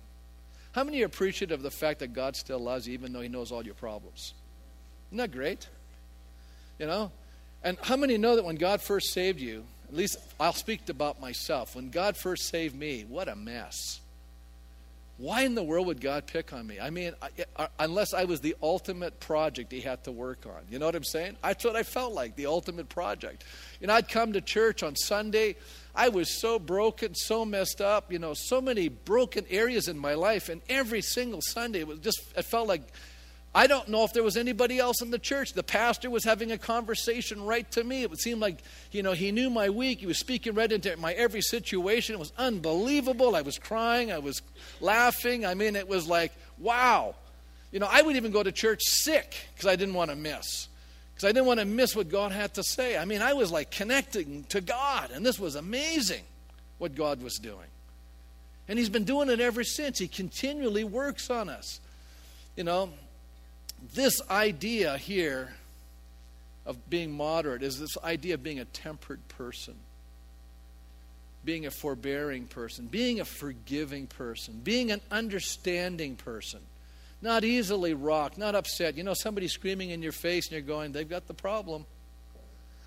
[0.71, 3.29] How many are appreciative of the fact that God still loves you, even though He
[3.29, 4.33] knows all your problems?
[5.09, 5.67] Isn't that great?
[6.79, 7.11] You know?
[7.63, 11.19] And how many know that when God first saved you, at least I'll speak about
[11.19, 14.01] myself, when God first saved me, what a mess.
[15.17, 16.79] Why in the world would God pick on me?
[16.79, 17.13] I mean,
[17.79, 20.61] unless I was the ultimate project he had to work on.
[20.69, 21.37] You know what I'm saying?
[21.41, 23.43] That's what I felt like, the ultimate project.
[23.81, 25.55] You know, I'd come to church on Sunday.
[25.95, 30.13] I was so broken, so messed up, you know, so many broken areas in my
[30.13, 30.49] life.
[30.49, 32.83] And every single Sunday, it was just, it felt like
[33.57, 35.53] I don't know if there was anybody else in the church.
[35.53, 38.03] The pastor was having a conversation right to me.
[38.03, 38.59] It would seem like,
[38.91, 40.01] you know, he knew my week.
[40.01, 42.13] He was speaking right into my every situation.
[42.13, 43.35] It was unbelievable.
[43.35, 44.11] I was crying.
[44.11, 44.43] I was
[44.79, 45.43] laughing.
[45.43, 47.15] I mean, it was like, wow.
[47.71, 50.67] You know, I would even go to church sick because I didn't want to miss.
[51.15, 52.95] Because I didn't want to miss what God had to say.
[52.95, 56.25] I mean, I was like connecting to God, and this was amazing
[56.77, 57.69] what God was doing.
[58.67, 59.97] And He's been doing it ever since.
[59.97, 61.79] He continually works on us.
[62.55, 62.91] You know,
[63.93, 65.49] this idea here
[66.65, 69.75] of being moderate is this idea of being a tempered person,
[71.45, 76.59] being a forbearing person, being a forgiving person, being an understanding person,
[77.21, 78.97] not easily rocked, not upset.
[78.97, 81.85] You know, somebody screaming in your face and you're going, they've got the problem.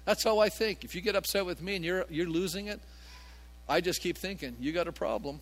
[0.04, 0.84] That's how I think.
[0.84, 2.80] If you get upset with me and you're, you're losing it,
[3.68, 5.40] I just keep thinking, you got a problem.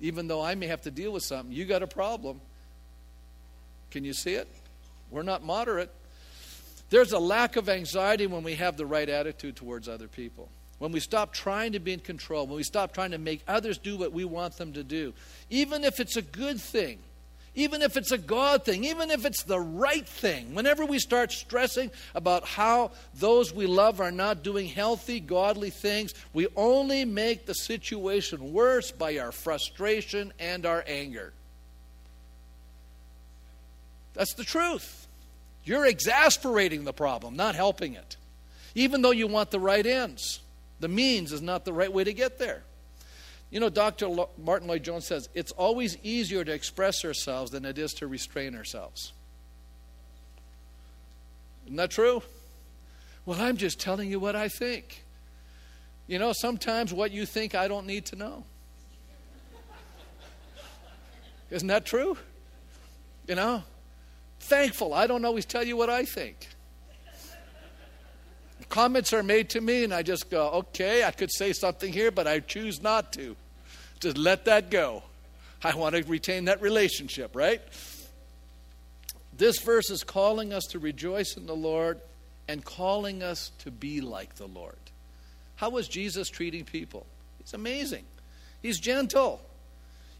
[0.00, 2.40] Even though I may have to deal with something, you got a problem.
[3.90, 4.48] Can you see it?
[5.10, 5.90] We're not moderate.
[6.90, 10.48] There's a lack of anxiety when we have the right attitude towards other people.
[10.78, 13.78] When we stop trying to be in control, when we stop trying to make others
[13.78, 15.14] do what we want them to do,
[15.50, 16.98] even if it's a good thing,
[17.54, 21.30] even if it's a God thing, even if it's the right thing, whenever we start
[21.30, 27.46] stressing about how those we love are not doing healthy, godly things, we only make
[27.46, 31.32] the situation worse by our frustration and our anger.
[34.14, 35.06] That's the truth.
[35.64, 38.16] You're exasperating the problem, not helping it.
[38.74, 40.40] Even though you want the right ends,
[40.80, 42.62] the means is not the right way to get there.
[43.50, 44.08] You know, Dr.
[44.36, 49.12] Martyn Lloyd-Jones says it's always easier to express ourselves than it is to restrain ourselves.
[51.66, 52.22] Isn't that true?
[53.24, 55.04] Well, I'm just telling you what I think.
[56.06, 58.44] You know, sometimes what you think I don't need to know.
[61.50, 62.18] Isn't that true?
[63.28, 63.62] You know,
[64.44, 64.94] thankful.
[64.94, 66.48] I don't always tell you what I think.
[68.68, 72.10] Comments are made to me, and I just go, okay, I could say something here,
[72.10, 73.36] but I choose not to.
[74.00, 75.02] Just let that go.
[75.62, 77.60] I want to retain that relationship, right?
[79.36, 82.00] This verse is calling us to rejoice in the Lord
[82.48, 84.76] and calling us to be like the Lord.
[85.56, 87.06] How was Jesus treating people?
[87.38, 88.04] He's amazing.
[88.62, 89.40] He's gentle.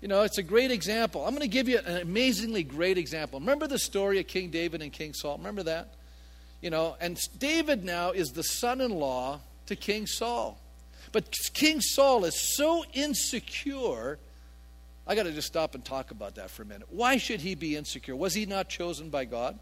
[0.01, 1.25] You know, it's a great example.
[1.25, 3.41] I'm going to give you an amazingly great example.
[3.41, 5.39] Remember the story of King David and King Saul?
[5.39, 5.95] Remember that?
[6.61, 10.59] You know, and David now is the son in law to King Saul.
[11.13, 14.19] But King Saul is so insecure.
[15.07, 16.89] I got to just stop and talk about that for a minute.
[16.91, 18.17] Why should he be insecure?
[18.17, 19.59] Was he not chosen by God?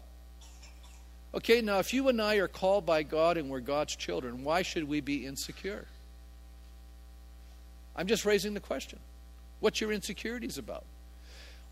[1.35, 4.61] Okay, now if you and I are called by God and we're God's children, why
[4.61, 5.85] should we be insecure?
[7.95, 8.99] I'm just raising the question.
[9.63, 10.83] What's your insecurities about?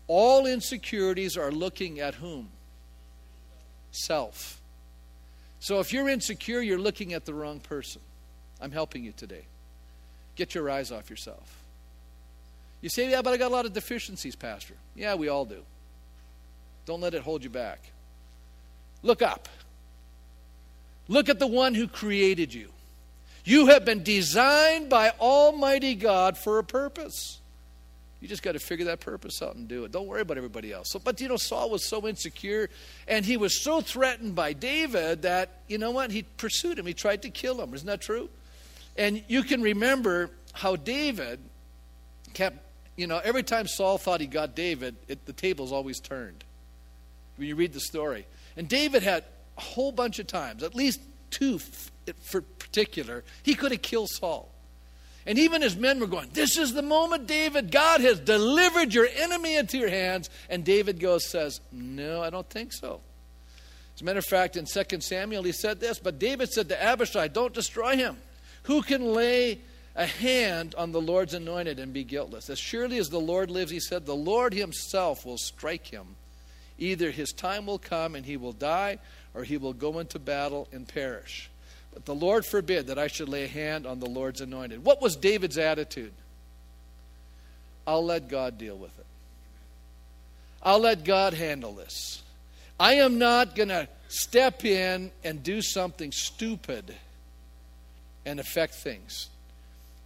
[0.06, 2.48] All insecurities are looking at whom?
[3.90, 4.62] Self.
[5.60, 8.00] So if you're insecure, you're looking at the wrong person.
[8.62, 9.44] I'm helping you today.
[10.36, 11.58] Get your eyes off yourself.
[12.80, 14.72] You say, Yeah, but I got a lot of deficiencies, Pastor.
[14.96, 15.62] Yeah, we all do.
[16.86, 17.78] Don't let it hold you back.
[19.02, 19.50] Look up.
[21.08, 22.70] Look at the one who created you.
[23.44, 27.41] You have been designed by Almighty God for a purpose.
[28.22, 29.90] You just got to figure that purpose out and do it.
[29.90, 30.90] Don't worry about everybody else.
[30.90, 32.70] So, but you know, Saul was so insecure
[33.08, 36.86] and he was so threatened by David that, you know what, he pursued him.
[36.86, 37.74] He tried to kill him.
[37.74, 38.30] Isn't that true?
[38.96, 41.40] And you can remember how David
[42.32, 42.58] kept,
[42.94, 46.44] you know, every time Saul thought he got David, it, the tables always turned.
[47.34, 48.24] When you read the story.
[48.56, 49.24] And David had
[49.58, 51.58] a whole bunch of times, at least two
[52.20, 54.48] for particular, he could have killed Saul.
[55.26, 57.70] And even his men were going, This is the moment, David.
[57.70, 60.28] God has delivered your enemy into your hands.
[60.48, 63.00] And David goes, says, No, I don't think so.
[63.94, 66.82] As a matter of fact, in 2 Samuel, he said this, but David said to
[66.82, 68.16] Abishai, Don't destroy him.
[68.64, 69.60] Who can lay
[69.94, 72.48] a hand on the Lord's anointed and be guiltless?
[72.48, 76.16] As surely as the Lord lives, he said, the Lord himself will strike him.
[76.78, 78.98] Either his time will come and he will die,
[79.34, 81.50] or he will go into battle and perish.
[81.92, 84.84] But the Lord forbid that I should lay a hand on the Lord's anointed.
[84.84, 86.12] What was David's attitude?
[87.86, 89.06] I'll let God deal with it.
[90.62, 92.22] I'll let God handle this.
[92.78, 96.94] I am not going to step in and do something stupid
[98.24, 99.28] and affect things.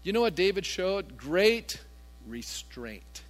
[0.03, 1.17] You know what David showed?
[1.17, 1.81] Great
[2.27, 3.23] restraint.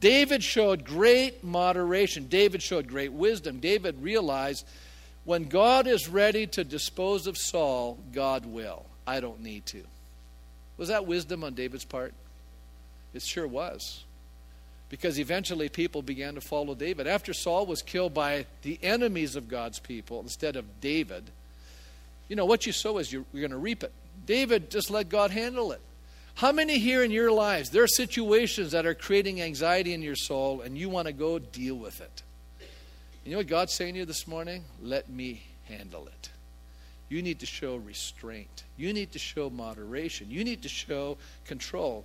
[0.00, 2.26] David showed great moderation.
[2.26, 3.60] David showed great wisdom.
[3.60, 4.66] David realized
[5.24, 8.84] when God is ready to dispose of Saul, God will.
[9.06, 9.82] I don't need to.
[10.76, 12.12] Was that wisdom on David's part?
[13.14, 14.04] It sure was.
[14.88, 17.06] Because eventually people began to follow David.
[17.06, 21.30] After Saul was killed by the enemies of God's people instead of David,
[22.28, 23.92] you know, what you sow is you're, you're going to reap it.
[24.26, 25.80] David just let God handle it.
[26.34, 30.16] How many here in your lives, there are situations that are creating anxiety in your
[30.16, 32.22] soul and you want to go deal with it?
[33.24, 34.64] You know what God's saying to you this morning?
[34.80, 36.30] Let me handle it.
[37.08, 38.64] You need to show restraint.
[38.76, 40.30] You need to show moderation.
[40.30, 42.04] You need to show control.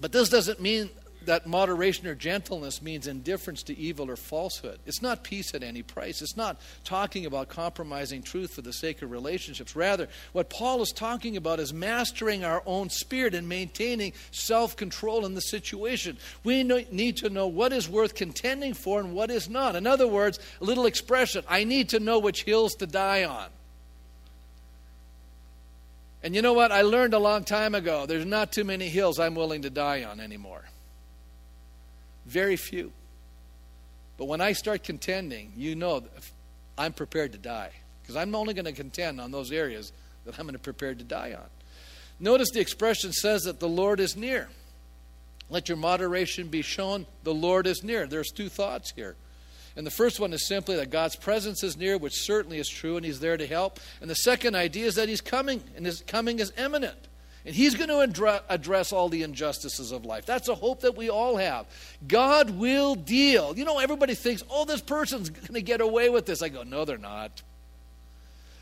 [0.00, 0.88] But this doesn't mean
[1.26, 4.78] that moderation or gentleness means indifference to evil or falsehood.
[4.86, 6.22] It's not peace at any price.
[6.22, 9.76] It's not talking about compromising truth for the sake of relationships.
[9.76, 15.26] Rather, what Paul is talking about is mastering our own spirit and maintaining self control
[15.26, 16.18] in the situation.
[16.44, 19.76] We need to know what is worth contending for and what is not.
[19.76, 23.48] In other words, a little expression I need to know which hills to die on.
[26.22, 26.72] And you know what?
[26.72, 30.04] I learned a long time ago there's not too many hills I'm willing to die
[30.04, 30.64] on anymore.
[32.28, 32.92] Very few.
[34.18, 36.04] But when I start contending, you know
[36.76, 37.70] I'm prepared to die.
[38.02, 39.92] Because I'm only going to contend on those areas
[40.24, 41.46] that I'm going to prepare to die on.
[42.20, 44.48] Notice the expression says that the Lord is near.
[45.48, 48.06] Let your moderation be shown, the Lord is near.
[48.06, 49.16] There's two thoughts here.
[49.74, 52.96] And the first one is simply that God's presence is near, which certainly is true,
[52.96, 53.80] and He's there to help.
[54.02, 57.07] And the second idea is that He's coming, and His coming is imminent.
[57.48, 60.26] And He's going to address all the injustices of life.
[60.26, 61.64] That's a hope that we all have.
[62.06, 63.56] God will deal.
[63.56, 66.42] You know, everybody thinks, oh, this person's going to get away with this.
[66.42, 67.40] I go, no, they're not.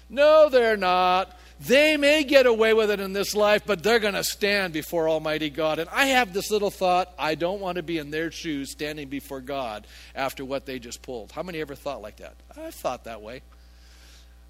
[0.08, 1.36] No, they're not.
[1.58, 5.08] They may get away with it in this life, but they're going to stand before
[5.08, 5.80] Almighty God.
[5.80, 9.08] And I have this little thought I don't want to be in their shoes standing
[9.08, 9.84] before God
[10.14, 11.32] after what they just pulled.
[11.32, 12.36] How many ever thought like that?
[12.56, 13.42] I thought that way.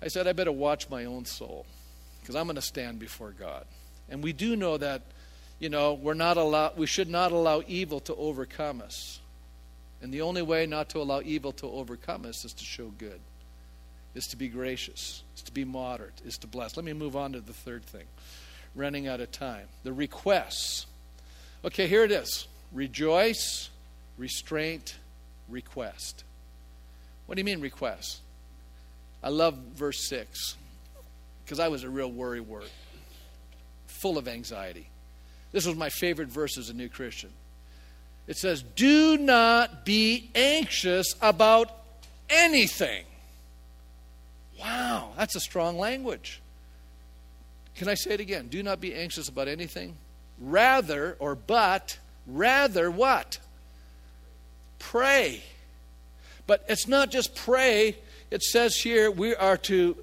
[0.03, 1.64] I said, I better watch my own soul
[2.20, 3.64] because I'm going to stand before God.
[4.09, 5.02] And we do know that,
[5.59, 9.20] you know, we're not allow, we should not allow evil to overcome us.
[10.02, 13.20] And the only way not to allow evil to overcome us is to show good,
[14.14, 16.76] is to be gracious, is to be moderate, is to bless.
[16.76, 18.04] Let me move on to the third thing.
[18.74, 19.66] Running out of time.
[19.84, 20.86] The requests.
[21.64, 23.70] Okay, here it is rejoice,
[24.18, 24.96] restraint,
[25.48, 26.24] request.
[27.26, 28.20] What do you mean, request?
[29.22, 30.57] I love verse 6
[31.44, 32.68] because I was a real worry word
[33.97, 34.88] full of anxiety.
[35.53, 37.30] This was my favorite verse as a new Christian.
[38.26, 41.70] It says, Do not be anxious about
[42.28, 43.05] anything.
[44.61, 46.40] Wow, that's a strong language.
[47.76, 48.49] Can I say it again?
[48.49, 49.97] Do not be anxious about anything.
[50.38, 53.38] Rather, or but, rather what?
[54.78, 55.42] Pray.
[56.47, 57.97] But it's not just pray,
[58.30, 59.97] it says here we are to,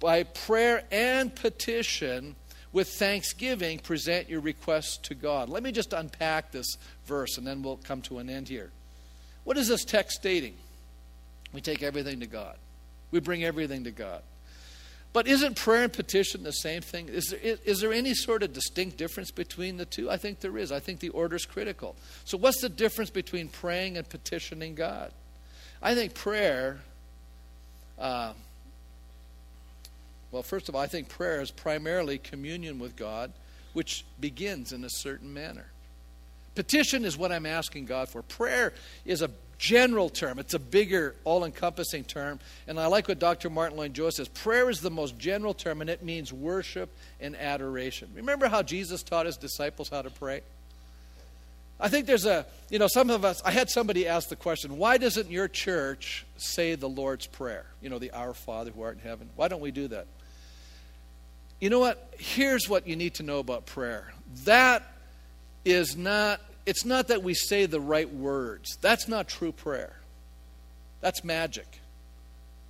[0.00, 2.34] by prayer and petition,
[2.72, 5.48] with thanksgiving, present your requests to God.
[5.48, 8.70] Let me just unpack this verse and then we'll come to an end here.
[9.44, 10.54] What is this text stating?
[11.52, 12.56] We take everything to God,
[13.10, 14.22] we bring everything to God.
[15.12, 17.08] But isn't prayer and petition the same thing?
[17.08, 20.10] Is there, is there any sort of distinct difference between the two?
[20.10, 20.72] I think there is.
[20.72, 21.96] I think the order is critical.
[22.24, 25.12] So, what's the difference between praying and petitioning God?
[25.82, 26.80] I think prayer.
[27.98, 28.32] Uh,
[30.32, 33.32] well, first of all, I think prayer is primarily communion with God,
[33.74, 35.66] which begins in a certain manner.
[36.54, 38.22] Petition is what I'm asking God for.
[38.22, 38.72] Prayer
[39.04, 42.40] is a general term, it's a bigger, all encompassing term.
[42.66, 43.48] And I like what Dr.
[43.48, 48.08] Martyn Lloyd-Jones says prayer is the most general term, and it means worship and adoration.
[48.14, 50.40] Remember how Jesus taught his disciples how to pray?
[51.78, 54.78] I think there's a, you know, some of us, I had somebody ask the question,
[54.78, 57.66] why doesn't your church say the Lord's Prayer?
[57.80, 59.30] You know, the Our Father who art in heaven.
[59.36, 60.06] Why don't we do that?
[61.62, 62.12] You know what?
[62.18, 64.12] Here's what you need to know about prayer.
[64.46, 64.82] That
[65.64, 68.76] is not, it's not that we say the right words.
[68.80, 69.94] That's not true prayer.
[71.00, 71.78] That's magic.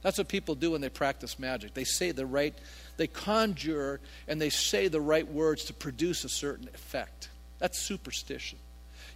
[0.03, 1.72] That's what people do when they practice magic.
[1.72, 2.55] They say the right,
[2.99, 7.30] they conjure and they say the right words to produce a certain effect.
[7.61, 8.59] That's superstition.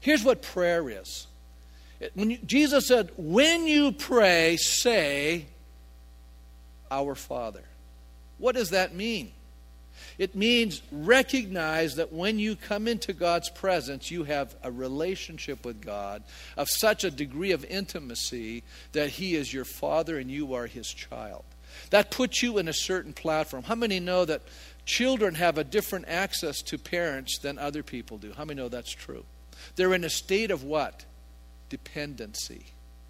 [0.00, 1.26] Here's what prayer is.
[2.14, 5.44] When you, Jesus said, when you pray, say,
[6.90, 7.64] Our Father.
[8.38, 9.32] What does that mean?
[10.18, 15.82] It means recognize that when you come into God's presence, you have a relationship with
[15.82, 16.22] God
[16.56, 18.62] of such a degree of intimacy
[18.92, 21.44] that He is your Father and you are His child.
[21.90, 23.64] That puts you in a certain platform.
[23.64, 24.42] How many know that
[24.86, 28.32] children have a different access to parents than other people do?
[28.34, 29.24] How many know that's true?
[29.74, 31.04] They're in a state of what?
[31.68, 32.66] Dependency.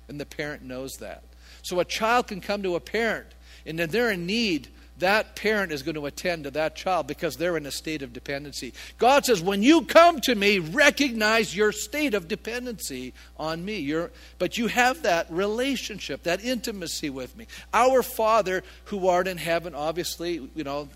[0.09, 1.23] And the parent knows that.
[1.63, 3.29] So a child can come to a parent
[3.67, 4.69] and then they're in need
[4.99, 8.13] that parent is going to attend to that child because they're in a state of
[8.13, 8.73] dependency.
[8.99, 13.79] God says, when you come to me, recognize your state of dependency on me.
[13.79, 17.47] You're, but you have that relationship, that intimacy with me.
[17.75, 20.89] Our Father who art in heaven, obviously, you know,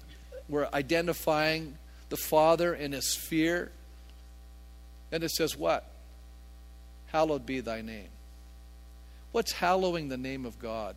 [0.49, 1.77] we're identifying
[2.09, 3.71] the Father in his sphere.
[5.13, 5.87] And it says, what?
[7.09, 8.09] Hallowed be thy name.
[9.33, 10.97] What's hallowing the name of God?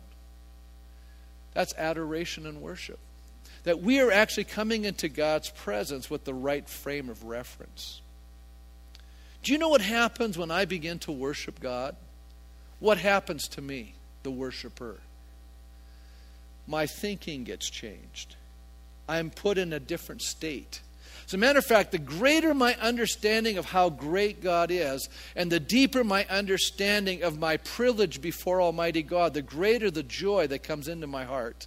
[1.54, 2.98] That's adoration and worship.
[3.62, 8.02] That we are actually coming into God's presence with the right frame of reference.
[9.42, 11.96] Do you know what happens when I begin to worship God?
[12.80, 15.00] What happens to me, the worshiper?
[16.66, 18.36] My thinking gets changed.
[19.08, 20.80] I'm put in a different state.
[21.26, 25.50] As a matter of fact, the greater my understanding of how great God is, and
[25.50, 30.62] the deeper my understanding of my privilege before Almighty God, the greater the joy that
[30.62, 31.66] comes into my heart.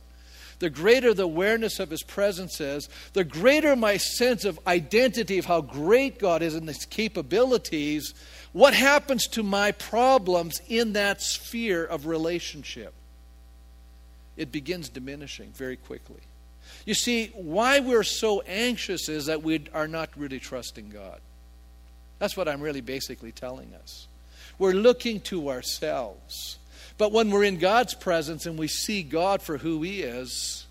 [0.59, 5.45] The greater the awareness of His presence is, the greater my sense of identity of
[5.45, 8.13] how great God is and His capabilities.
[8.53, 12.93] What happens to my problems in that sphere of relationship?
[14.35, 16.21] It begins diminishing very quickly.
[16.87, 21.19] You see, why we're so anxious is that we are not really trusting God.
[22.17, 24.07] That's what I'm really basically telling us.
[24.57, 26.57] We're looking to ourselves.
[26.97, 30.65] But when we're in God's presence and we see God for who He is,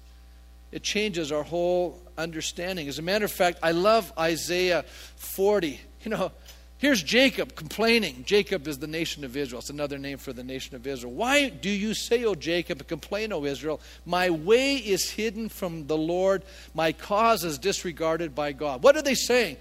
[0.73, 2.89] it changes our whole understanding.
[2.89, 4.87] As a matter of fact, I love Isaiah
[5.17, 5.79] 40.
[6.03, 6.33] You know,
[6.79, 8.25] Here's Jacob complaining.
[8.27, 9.61] Jacob is the nation of Israel.
[9.61, 11.13] It's another name for the nation of Israel.
[11.13, 13.81] Why do you say, O Jacob, complain, O Israel?
[14.05, 16.43] My way is hidden from the Lord,
[16.75, 18.83] my cause is disregarded by God.
[18.83, 19.57] What are they saying?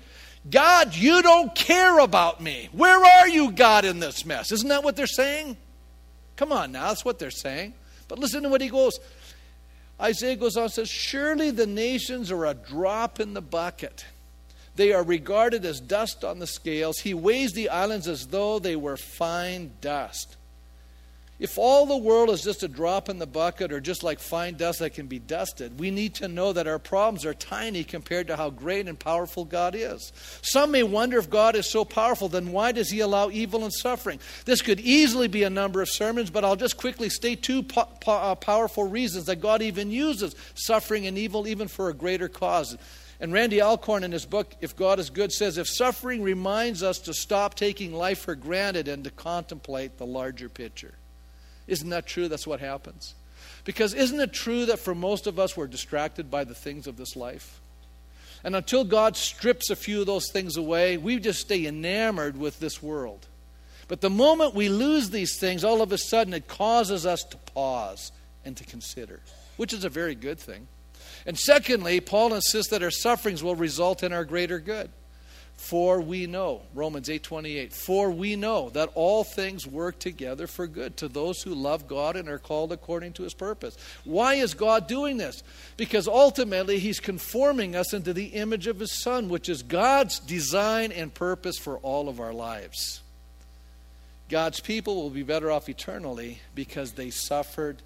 [0.50, 2.68] God, you don't care about me.
[2.74, 4.52] Where are you, God, in this mess?
[4.52, 5.56] Isn't that what they're saying?
[6.36, 7.74] Come on now, that's what they're saying.
[8.10, 9.00] But listen to what he goes.
[10.00, 14.06] Isaiah goes on and says, Surely the nations are a drop in the bucket
[14.76, 17.00] they are regarded as dust on the scales.
[17.00, 20.38] He weighs the islands as though they were fine dust.
[21.38, 24.56] If all the world is just a drop in the bucket or just like fine
[24.56, 28.28] dust that can be dusted, we need to know that our problems are tiny compared
[28.28, 30.14] to how great and powerful God is.
[30.42, 33.74] Some may wonder if God is so powerful, then why does He allow evil and
[33.74, 34.22] suffering?
[34.46, 37.90] This could easily be a number of sermons, but I'll just quickly state two po-
[38.00, 42.30] po- uh, powerful reasons that God even uses suffering and evil even for a greater
[42.30, 42.78] cause.
[43.20, 47.00] And Randy Alcorn, in his book, If God is Good, says if suffering reminds us
[47.00, 50.94] to stop taking life for granted and to contemplate the larger picture.
[51.68, 52.28] Isn't that true?
[52.28, 53.16] That's what happens.
[53.64, 56.98] Because isn't it true that for most of us, we're distracted by the things of
[56.98, 57.60] this life?
[58.44, 62.60] And until God strips a few of those things away, we just stay enamored with
[62.60, 63.26] this world.
[63.88, 67.38] But the moment we lose these things, all of a sudden it causes us to
[67.38, 68.12] pause
[68.44, 69.22] and to consider,
[69.58, 70.68] which is a very good thing.
[71.26, 74.92] And secondly, Paul insists that our sufferings will result in our greater good.
[75.58, 80.98] For we know, Romans 8:28, for we know that all things work together for good
[80.98, 83.78] to those who love God and are called according to his purpose.
[84.04, 85.44] Why is God doing this?
[85.78, 90.92] Because ultimately he's conforming us into the image of his son, which is God's design
[90.92, 93.02] and purpose for all of our lives.
[94.30, 97.82] God's people will be better off eternally because they suffered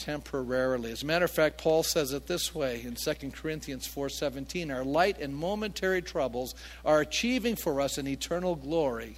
[0.00, 0.90] temporarily.
[0.90, 4.82] As a matter of fact, Paul says it this way in 2 Corinthians 4:17, our
[4.82, 9.16] light and momentary troubles are achieving for us an eternal glory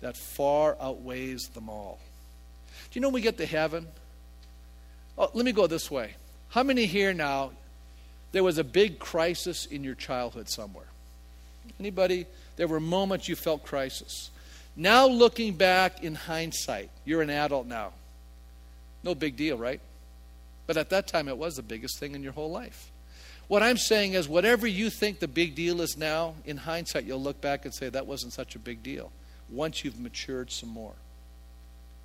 [0.00, 1.98] that far outweighs them all.
[2.90, 3.86] Do you know when we get to heaven?
[5.16, 6.14] Oh, let me go this way.
[6.48, 7.52] How many here now
[8.32, 10.88] there was a big crisis in your childhood somewhere?
[11.78, 12.26] Anybody?
[12.56, 14.30] There were moments you felt crisis.
[14.76, 17.92] Now looking back in hindsight, you're an adult now.
[19.04, 19.80] No big deal, right?
[20.66, 22.90] But at that time, it was the biggest thing in your whole life.
[23.46, 27.20] What I'm saying is, whatever you think the big deal is now, in hindsight, you'll
[27.20, 29.12] look back and say, that wasn't such a big deal
[29.50, 30.94] once you've matured some more.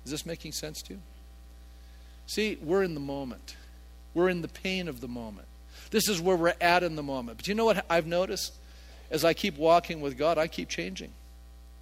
[0.04, 1.00] Is this making sense to you?
[2.26, 3.56] See, we're in the moment,
[4.12, 5.48] we're in the pain of the moment.
[5.90, 7.38] This is where we're at in the moment.
[7.38, 8.52] But you know what I've noticed?
[9.10, 11.10] As I keep walking with God, I keep changing.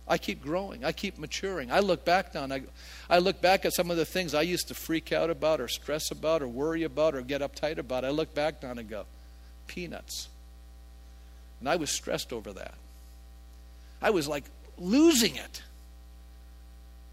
[0.09, 0.85] I keep growing.
[0.85, 1.71] I keep maturing.
[1.71, 2.63] I look back now and I,
[3.11, 5.69] I look back at some of the things I used to freak out about or
[5.69, 8.05] stress about or worry about or get uptight about.
[8.05, 9.05] I look back now and go,
[9.67, 10.29] peanuts.
[11.61, 12.75] And I was stressed over that.
[14.01, 14.45] I was like
[14.79, 15.63] losing it.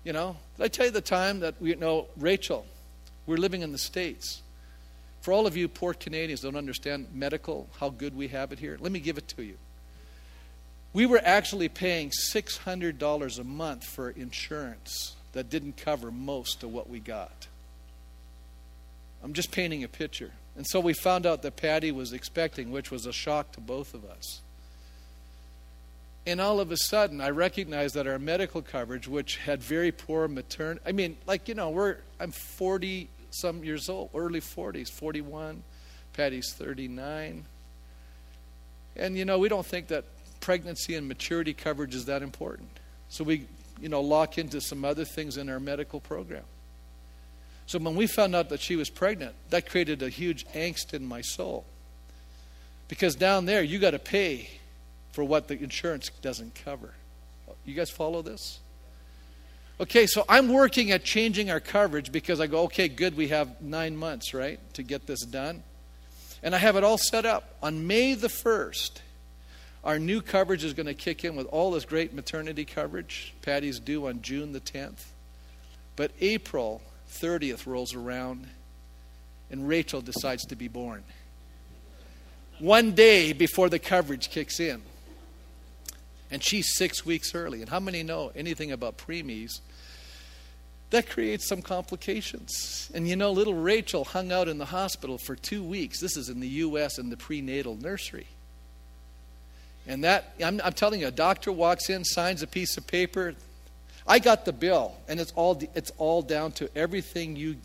[0.04, 2.66] You know, did I tell you the time that we you know Rachel,
[3.26, 4.42] we're living in the States.
[5.22, 8.78] For all of you poor Canadians don't understand medical, how good we have it here,
[8.80, 9.58] let me give it to you.
[10.96, 16.90] We were actually paying $600 a month for insurance that didn't cover most of what
[16.90, 17.48] we got.
[19.22, 20.32] I'm just painting a picture.
[20.56, 23.94] And so we found out that Patty was expecting, which was a shock to both
[23.94, 24.40] of us.
[26.26, 30.30] And all of a sudden, I recognized that our medical coverage, which had very poor
[30.30, 35.62] maternity, I mean, like, you know, we're, I'm 40 some years old, early 40s, 41.
[36.14, 37.44] Patty's 39.
[38.96, 40.06] And, you know, we don't think that
[40.46, 42.70] pregnancy and maturity coverage is that important.
[43.10, 43.48] So we,
[43.82, 46.44] you know, lock into some other things in our medical program.
[47.66, 51.04] So when we found out that she was pregnant, that created a huge angst in
[51.04, 51.66] my soul.
[52.88, 54.52] Because down there, you got to pay
[55.14, 56.94] for what the insurance doesn't cover.
[57.66, 58.60] You guys follow this?
[59.80, 63.64] Okay, so I'm working at changing our coverage because I go, okay, good, we have
[63.64, 65.64] nine months, right, to get this done.
[66.44, 67.56] And I have it all set up.
[67.64, 69.00] On May the 1st,
[69.86, 73.36] our new coverage is going to kick in with all this great maternity coverage.
[73.44, 75.06] Patty's due on June the 10th.
[75.96, 76.82] But April
[77.12, 78.48] 30th rolls around
[79.52, 81.04] and Rachel decides to be born.
[82.58, 84.82] One day before the coverage kicks in.
[86.32, 87.62] And she's six weeks early.
[87.62, 89.52] And how many know anything about preemies?
[90.90, 92.90] That creates some complications.
[92.94, 96.02] And you know, little Rachel hung out in the hospital for two weeks.
[96.02, 96.98] This is in the U.S.
[96.98, 98.28] in the prenatal nursery.
[99.88, 103.36] And that, I'm, I'm telling you, a doctor walks in, signs a piece of paper.
[104.08, 107.58] I got the bill, and it's all, it's all down to everything you.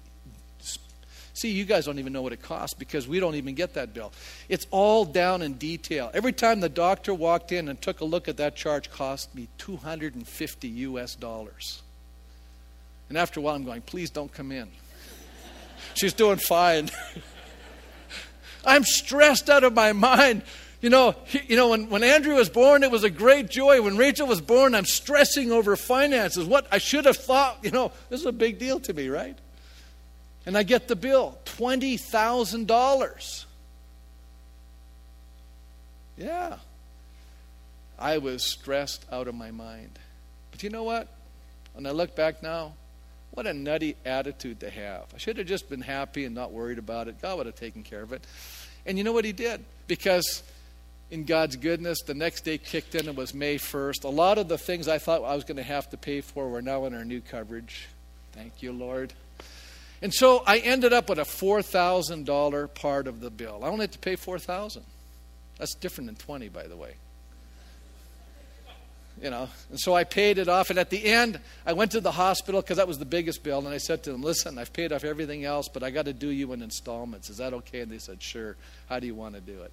[1.33, 3.95] See, you guys don't even know what it costs because we don't even get that
[3.95, 4.13] bill.
[4.49, 6.11] It's all down in detail.
[6.13, 9.49] Every time the doctor walked in and took a look at that charge, cost me
[9.57, 11.83] 250 US dollars.
[13.09, 14.69] And after a while, I'm going, please don't come in.
[15.95, 16.91] She's doing fine.
[18.65, 20.43] I'm stressed out of my mind.
[20.81, 23.83] You know, he, you know when, when Andrew was born, it was a great joy.
[23.83, 26.47] When Rachel was born, I'm stressing over finances.
[26.47, 29.39] What I should have thought, you know, this is a big deal to me, right?
[30.47, 33.45] And I get the bill $20,000.
[36.17, 36.57] Yeah.
[37.99, 39.99] I was stressed out of my mind.
[40.51, 41.09] But you know what?
[41.75, 42.73] When I look back now,
[43.33, 45.05] what a nutty attitude to have.
[45.15, 47.21] I should have just been happy and not worried about it.
[47.21, 48.27] God would have taken care of it.
[48.87, 49.63] And you know what he did?
[49.87, 50.43] Because
[51.11, 54.05] in God's goodness, the next day kicked in and was May 1st.
[54.05, 56.49] A lot of the things I thought I was going to have to pay for
[56.49, 57.89] were now in our new coverage.
[58.33, 59.13] Thank you, Lord.
[60.03, 63.61] And so I ended up with a $4,000 part of the bill.
[63.63, 64.83] I only had to pay 4000
[65.59, 66.95] That's different than 20 by the way.
[69.21, 70.71] You know, and so I paid it off.
[70.71, 73.59] And at the end, I went to the hospital because that was the biggest bill.
[73.59, 76.15] And I said to them, Listen, I've paid off everything else, but I got to
[76.15, 77.29] do you in installments.
[77.29, 77.81] Is that okay?
[77.81, 78.57] And they said, Sure.
[78.89, 79.73] How do you want to do it?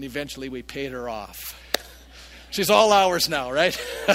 [0.00, 1.60] And eventually we paid her off.
[2.48, 3.78] She's all ours now, right?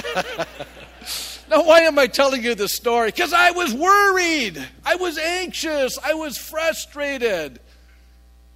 [1.48, 3.12] now, why am I telling you this story?
[3.12, 4.60] Because I was worried.
[4.84, 5.96] I was anxious.
[6.04, 7.60] I was frustrated.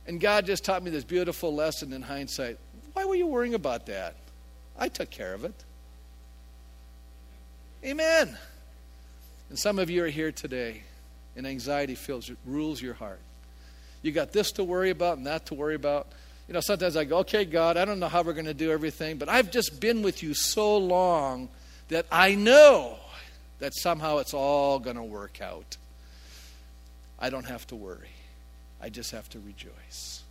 [0.09, 2.59] And God just taught me this beautiful lesson in hindsight.
[2.95, 4.17] Why were you worrying about that?
[4.77, 5.55] I took care of it.
[7.85, 8.37] Amen.
[9.51, 10.83] And some of you are here today,
[11.37, 13.21] and anxiety fills, rules your heart.
[14.03, 16.09] You got this to worry about and that to worry about
[16.51, 18.73] you know, sometimes I go, okay, God, I don't know how we're going to do
[18.73, 21.49] everything, but I've just been with you so long
[21.91, 22.97] that I know
[23.61, 25.77] that somehow it's all going to work out.
[27.21, 28.11] I don't have to worry.
[28.83, 30.25] I just have to rejoice.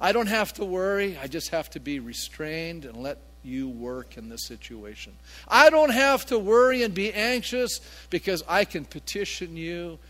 [0.00, 1.16] I don't have to worry.
[1.16, 5.12] I just have to be restrained and let you work in this situation.
[5.46, 7.80] I don't have to worry and be anxious
[8.10, 10.00] because I can petition you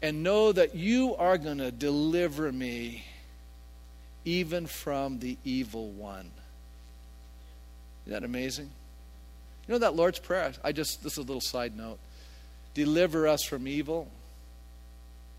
[0.00, 3.04] and know that you are going to deliver me
[4.26, 6.30] even from the evil one.
[8.04, 8.70] Isn't that amazing?
[9.66, 10.52] You know that Lord's Prayer?
[10.62, 11.98] I just, this is a little side note.
[12.74, 14.08] Deliver us from evil.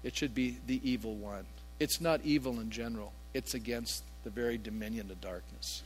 [0.03, 1.45] It should be the evil one.
[1.79, 5.83] It's not evil in general, it's against the very dominion of darkness.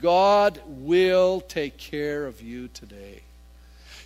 [0.00, 3.20] God will take care of you today.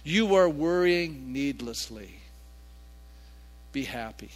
[0.04, 2.16] You are worrying needlessly.
[3.72, 4.30] Be happy.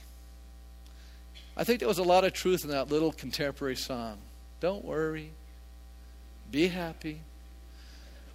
[1.57, 4.19] I think there was a lot of truth in that little contemporary song.
[4.61, 5.31] Don't worry.
[6.51, 7.21] Be happy.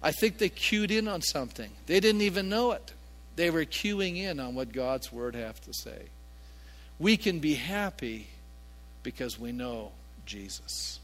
[0.02, 1.70] I think they cued in on something.
[1.86, 2.92] They didn't even know it.
[3.36, 6.06] They were cueing in on what God's word have to say.
[6.98, 8.28] We can be happy
[9.02, 9.92] because we know
[10.26, 10.97] Jesus.